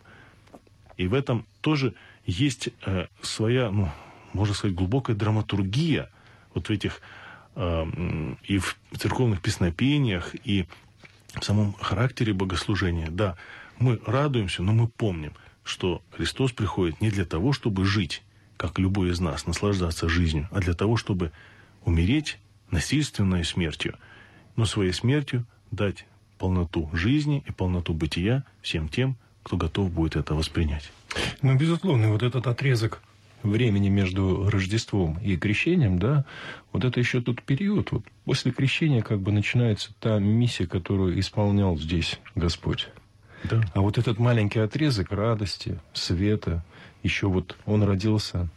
И 0.96 1.08
в 1.08 1.14
этом 1.14 1.46
тоже 1.62 1.94
есть 2.26 2.68
э, 2.86 3.06
своя, 3.22 3.72
ну, 3.72 3.90
можно 4.32 4.54
сказать, 4.54 4.76
глубокая 4.76 5.16
драматургия 5.16 6.10
вот 6.54 6.68
в 6.68 6.70
этих 6.70 7.00
э, 7.54 8.34
и 8.44 8.58
в 8.58 8.78
церковных 8.96 9.40
песнопениях, 9.40 10.34
и 10.44 10.66
в 11.34 11.44
самом 11.44 11.72
характере 11.74 12.32
богослужения. 12.32 13.08
Да, 13.10 13.36
мы 13.78 14.00
радуемся, 14.06 14.62
но 14.62 14.72
мы 14.72 14.88
помним, 14.88 15.32
что 15.64 16.02
Христос 16.10 16.52
приходит 16.52 17.00
не 17.00 17.10
для 17.10 17.24
того, 17.24 17.52
чтобы 17.52 17.84
жить, 17.84 18.22
как 18.56 18.78
любой 18.78 19.10
из 19.10 19.20
нас, 19.20 19.46
наслаждаться 19.46 20.08
жизнью, 20.08 20.48
а 20.50 20.60
для 20.60 20.74
того, 20.74 20.96
чтобы 20.96 21.32
умереть 21.84 22.38
насильственной 22.70 23.44
смертью, 23.44 23.96
но 24.56 24.66
своей 24.66 24.92
смертью 24.92 25.46
дать 25.70 26.06
полноту 26.38 26.90
жизни 26.92 27.42
и 27.46 27.52
полноту 27.52 27.94
бытия 27.94 28.44
всем 28.62 28.88
тем, 28.88 29.16
кто 29.42 29.56
готов 29.56 29.90
будет 29.90 30.16
это 30.16 30.34
воспринять. 30.34 30.90
Ну, 31.40 31.56
безусловно, 31.56 32.10
вот 32.10 32.22
этот 32.22 32.46
отрезок 32.46 33.02
времени 33.42 33.88
между 33.88 34.48
Рождеством 34.48 35.18
и 35.18 35.36
крещением, 35.36 35.98
да, 35.98 36.24
вот 36.72 36.84
это 36.84 37.00
еще 37.00 37.20
тот 37.20 37.42
период. 37.42 37.92
Вот 37.92 38.04
после 38.24 38.52
крещения 38.52 39.02
как 39.02 39.20
бы 39.20 39.32
начинается 39.32 39.92
та 40.00 40.18
миссия, 40.18 40.66
которую 40.66 41.18
исполнял 41.18 41.76
здесь 41.76 42.18
Господь. 42.34 42.88
Да. 43.44 43.60
А 43.74 43.80
вот 43.80 43.98
этот 43.98 44.18
маленький 44.18 44.60
отрезок 44.60 45.10
радости, 45.10 45.78
света, 45.92 46.64
еще 47.02 47.26
вот 47.26 47.56
он 47.66 47.82
родился, 47.82 48.48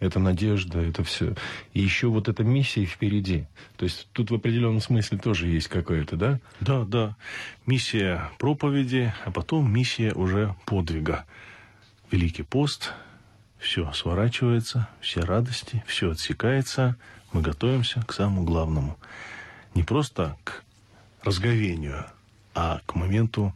это 0.00 0.20
надежда, 0.20 0.80
это 0.80 1.02
все. 1.02 1.34
И 1.74 1.80
еще 1.80 2.08
вот 2.08 2.28
эта 2.28 2.44
миссия 2.44 2.84
впереди. 2.84 3.46
То 3.76 3.84
есть 3.84 4.08
тут 4.12 4.30
в 4.30 4.34
определенном 4.34 4.80
смысле 4.80 5.18
тоже 5.18 5.48
есть 5.48 5.68
какая-то, 5.68 6.16
да? 6.16 6.40
Да, 6.60 6.84
да. 6.84 7.16
Миссия 7.66 8.30
проповеди, 8.38 9.12
а 9.24 9.30
потом 9.30 9.72
миссия 9.72 10.12
уже 10.12 10.54
подвига. 10.66 11.24
Великий 12.10 12.42
пост, 12.42 12.92
все 13.58 13.92
сворачивается, 13.92 14.88
все 15.00 15.20
радости, 15.20 15.84
все 15.86 16.12
отсекается, 16.12 16.96
мы 17.32 17.42
готовимся 17.42 18.02
к 18.02 18.12
самому 18.12 18.44
главному. 18.44 18.98
Не 19.74 19.82
просто 19.82 20.36
к 20.44 20.62
разговению, 21.22 22.06
а 22.54 22.80
к 22.86 22.94
моменту 22.94 23.54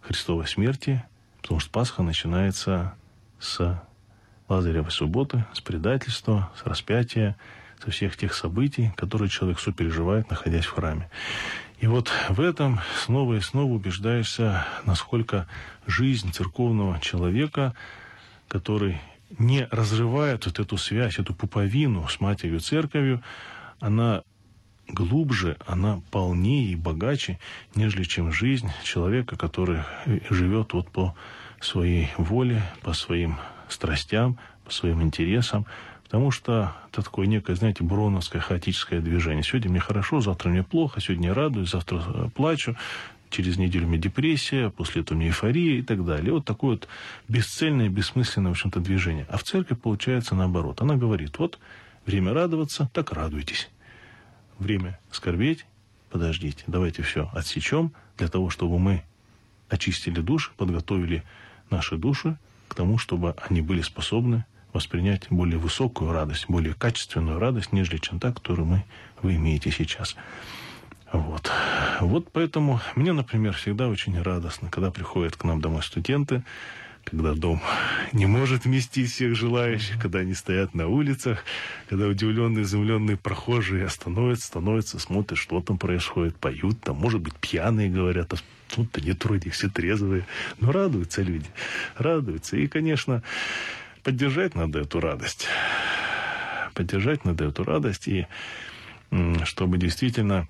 Христовой 0.00 0.46
смерти, 0.46 1.04
потому 1.40 1.60
что 1.60 1.70
Пасха 1.70 2.02
начинается 2.02 2.94
с 3.38 3.80
Лазаревой 4.48 4.90
субботы, 4.90 5.44
с 5.54 5.60
предательства, 5.60 6.52
с 6.56 6.66
распятия, 6.66 7.36
со 7.82 7.90
всех 7.90 8.16
тех 8.16 8.34
событий, 8.34 8.92
которые 8.96 9.28
человек 9.28 9.58
сопереживает, 9.58 10.30
находясь 10.30 10.66
в 10.66 10.72
храме. 10.72 11.10
И 11.80 11.86
вот 11.86 12.10
в 12.28 12.40
этом 12.40 12.80
снова 13.04 13.34
и 13.34 13.40
снова 13.40 13.72
убеждаешься, 13.72 14.66
насколько 14.84 15.46
жизнь 15.86 16.32
церковного 16.32 17.00
человека, 17.00 17.74
который 18.48 19.00
не 19.38 19.66
разрывает 19.70 20.46
вот 20.46 20.58
эту 20.58 20.76
связь, 20.76 21.18
эту 21.18 21.34
пуповину 21.34 22.06
с 22.08 22.20
матерью 22.20 22.60
церковью, 22.60 23.22
она 23.80 24.22
глубже, 24.88 25.56
она 25.66 26.02
полнее 26.10 26.72
и 26.72 26.76
богаче, 26.76 27.38
нежели 27.74 28.04
чем 28.04 28.32
жизнь 28.32 28.70
человека, 28.82 29.36
который 29.36 29.82
живет 30.30 30.72
вот 30.72 30.90
по 30.90 31.14
своей 31.60 32.10
воле, 32.18 32.62
по 32.82 32.92
своим 32.92 33.36
страстям, 33.68 34.38
по 34.64 34.72
своим 34.72 35.02
интересам, 35.02 35.66
потому 36.04 36.30
что 36.30 36.74
это 36.90 37.02
такое 37.02 37.26
некое, 37.26 37.56
знаете, 37.56 37.82
броновское 37.82 38.40
хаотическое 38.40 39.00
движение. 39.00 39.42
Сегодня 39.42 39.70
мне 39.70 39.80
хорошо, 39.80 40.20
завтра 40.20 40.50
мне 40.50 40.62
плохо, 40.62 41.00
сегодня 41.00 41.28
я 41.28 41.34
радуюсь, 41.34 41.70
завтра 41.70 42.02
э, 42.06 42.28
плачу, 42.34 42.76
через 43.34 43.56
неделю 43.56 43.86
у 43.86 43.88
меня 43.88 44.00
депрессия, 44.00 44.70
после 44.70 45.02
этого 45.02 45.16
у 45.16 45.20
меня 45.20 45.30
эйфория 45.30 45.78
и 45.80 45.82
так 45.82 46.04
далее. 46.04 46.32
Вот 46.32 46.44
такое 46.44 46.72
вот 46.72 46.88
бесцельное, 47.26 47.88
бессмысленное, 47.88 48.50
в 48.50 48.52
общем-то, 48.52 48.78
движение. 48.78 49.26
А 49.28 49.38
в 49.38 49.42
церкви 49.42 49.74
получается 49.74 50.36
наоборот. 50.36 50.80
Она 50.80 50.94
говорит, 50.94 51.38
вот 51.38 51.58
время 52.06 52.32
радоваться, 52.32 52.88
так 52.92 53.12
радуйтесь. 53.12 53.70
Время 54.60 55.00
скорбеть, 55.10 55.66
подождите, 56.10 56.62
давайте 56.68 57.02
все 57.02 57.28
отсечем 57.34 57.92
для 58.18 58.28
того, 58.28 58.50
чтобы 58.50 58.78
мы 58.78 59.02
очистили 59.68 60.20
души, 60.20 60.52
подготовили 60.56 61.24
наши 61.70 61.96
души 61.96 62.38
к 62.68 62.76
тому, 62.76 62.98
чтобы 62.98 63.34
они 63.48 63.62
были 63.62 63.82
способны 63.82 64.44
воспринять 64.72 65.26
более 65.28 65.58
высокую 65.58 66.12
радость, 66.12 66.46
более 66.48 66.74
качественную 66.74 67.40
радость, 67.40 67.72
нежели 67.72 67.98
чем 67.98 68.20
та, 68.20 68.32
которую 68.32 68.66
мы, 68.66 68.84
вы 69.22 69.34
имеете 69.34 69.72
сейчас. 69.72 70.14
Вот. 71.14 71.48
вот 72.00 72.28
поэтому 72.32 72.80
мне, 72.96 73.12
например, 73.12 73.52
всегда 73.52 73.86
очень 73.86 74.20
радостно, 74.20 74.68
когда 74.68 74.90
приходят 74.90 75.36
к 75.36 75.44
нам 75.44 75.60
домой 75.60 75.84
студенты, 75.84 76.42
когда 77.04 77.34
дом 77.34 77.62
не 78.12 78.26
может 78.26 78.64
вместить 78.64 79.12
всех 79.12 79.36
желающих, 79.36 80.00
когда 80.00 80.18
они 80.20 80.34
стоят 80.34 80.74
на 80.74 80.88
улицах, 80.88 81.44
когда 81.88 82.08
удивленные, 82.08 82.64
изумленные 82.64 83.16
прохожие 83.16 83.86
остановятся, 83.86 84.46
становятся, 84.48 84.98
смотрят, 84.98 85.38
что 85.38 85.60
там 85.60 85.78
происходит, 85.78 86.34
поют, 86.34 86.80
там, 86.80 86.96
может 86.96 87.20
быть, 87.20 87.36
пьяные 87.36 87.90
говорят, 87.90 88.32
а 88.32 88.36
тут-то 88.74 89.00
нет 89.00 89.24
вроде 89.24 89.50
все 89.50 89.68
трезвые, 89.68 90.26
но 90.58 90.72
радуются 90.72 91.22
люди, 91.22 91.46
радуются. 91.96 92.56
И, 92.56 92.66
конечно, 92.66 93.22
поддержать 94.02 94.56
надо 94.56 94.80
эту 94.80 94.98
радость, 94.98 95.46
поддержать 96.74 97.24
надо 97.24 97.44
эту 97.44 97.62
радость, 97.62 98.08
и 98.08 98.26
чтобы 99.44 99.78
действительно 99.78 100.48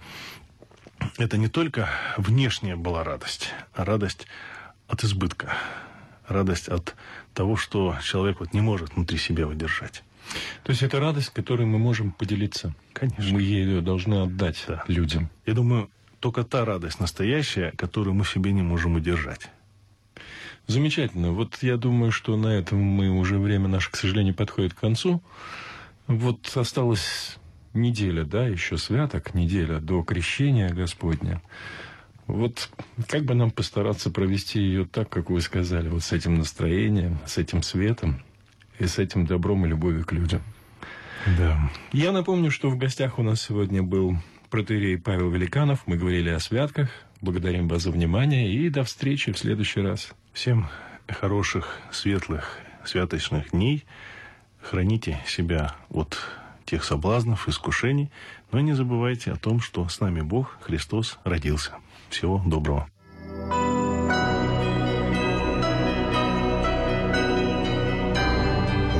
это 1.18 1.37
не 1.37 1.48
только 1.48 1.88
внешняя 2.16 2.76
была 2.76 3.04
радость, 3.04 3.50
а 3.72 3.85
радость 3.85 4.26
от 4.88 5.04
избытка, 5.04 5.54
радость 6.26 6.68
от 6.68 6.94
того, 7.33 7.57
что 7.57 7.96
человек 8.02 8.40
вот 8.40 8.52
не 8.52 8.61
может 8.61 8.94
внутри 8.94 9.18
себя 9.18 9.46
выдержать. 9.46 10.02
То 10.62 10.70
есть 10.70 10.83
это 10.83 11.00
радость, 11.00 11.30
которой 11.30 11.66
мы 11.66 11.78
можем 11.78 12.12
поделиться. 12.12 12.74
Конечно. 12.92 13.35
Мы 13.35 13.42
ее 13.42 13.80
должны 13.80 14.22
отдать 14.22 14.64
да. 14.66 14.83
людям. 14.88 15.30
Я 15.44 15.54
думаю, 15.54 15.90
только 16.20 16.44
та 16.44 16.64
радость 16.64 17.00
настоящая, 17.00 17.72
которую 17.72 18.14
мы 18.14 18.24
в 18.24 18.30
себе 18.30 18.52
не 18.52 18.62
можем 18.62 18.96
удержать. 18.96 19.50
Замечательно. 20.66 21.33
Вот 21.33 21.59
я 21.62 21.76
думаю, 21.76 22.11
что 22.11 22.37
на 22.37 22.48
этом 22.48 22.78
мы 22.78 23.11
уже 23.11 23.38
время 23.38 23.68
наше, 23.68 23.90
к 23.90 23.96
сожалению, 23.96 24.35
подходит 24.35 24.72
к 24.72 24.80
концу. 24.80 25.22
Вот 26.07 26.50
осталось 26.57 27.37
неделя, 27.74 28.24
да, 28.24 28.46
еще 28.46 28.78
святок, 28.78 29.34
неделя 29.34 29.80
до 29.80 30.02
крещения 30.02 30.70
Господня. 30.70 31.42
Вот 32.26 32.70
как 33.08 33.24
бы 33.24 33.34
нам 33.34 33.50
постараться 33.50 34.10
провести 34.10 34.60
ее 34.60 34.87
так, 34.87 35.10
как 35.10 35.28
вы 35.30 35.40
сказали, 35.40 35.88
вот 35.88 36.02
с 36.02 36.12
этим 36.12 36.37
настроением, 36.37 37.18
с 37.26 37.37
этим 37.37 37.62
светом 37.62 38.22
и 38.78 38.87
с 38.87 38.98
этим 38.98 39.26
добром 39.26 39.66
и 39.66 39.68
любовью 39.68 40.04
к 40.04 40.12
людям. 40.12 40.42
Да. 41.38 41.70
Я 41.92 42.12
напомню, 42.12 42.50
что 42.50 42.70
в 42.70 42.76
гостях 42.76 43.18
у 43.18 43.22
нас 43.22 43.42
сегодня 43.42 43.82
был 43.82 44.16
протеерей 44.50 44.98
Павел 44.98 45.30
Великанов. 45.30 45.87
Мы 45.87 45.96
говорили 45.96 46.30
о 46.30 46.40
святках. 46.40 46.90
Благодарим 47.20 47.68
вас 47.68 47.82
за 47.82 47.90
внимание 47.90 48.52
и 48.52 48.68
до 48.68 48.84
встречи 48.84 49.32
в 49.32 49.38
следующий 49.38 49.80
раз. 49.80 50.12
Всем 50.32 50.68
хороших, 51.08 51.78
светлых, 51.90 52.58
святочных 52.84 53.50
дней. 53.50 53.84
Храните 54.60 55.18
себя 55.26 55.74
от 55.90 56.18
тех 56.64 56.85
соблазнов, 56.85 57.48
искушений. 57.48 58.11
Но 58.53 58.61
не 58.61 58.72
забывайте 58.72 59.33
о 59.33 59.37
том, 59.37 59.61
что 59.61 59.88
с 59.88 60.00
нами 60.00 60.20
Бог, 60.20 60.59
Христос, 60.61 61.18
родился. 61.24 61.72
Всего 62.11 62.42
доброго. 62.44 62.88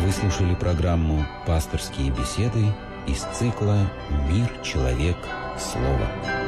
Вы 0.05 0.12
слушали 0.12 0.55
программу 0.55 1.24
«Пасторские 1.46 2.11
беседы» 2.11 2.72
из 3.07 3.22
цикла 3.37 3.90
«Мир, 4.29 4.48
человек, 4.62 5.16
слово». 5.59 6.43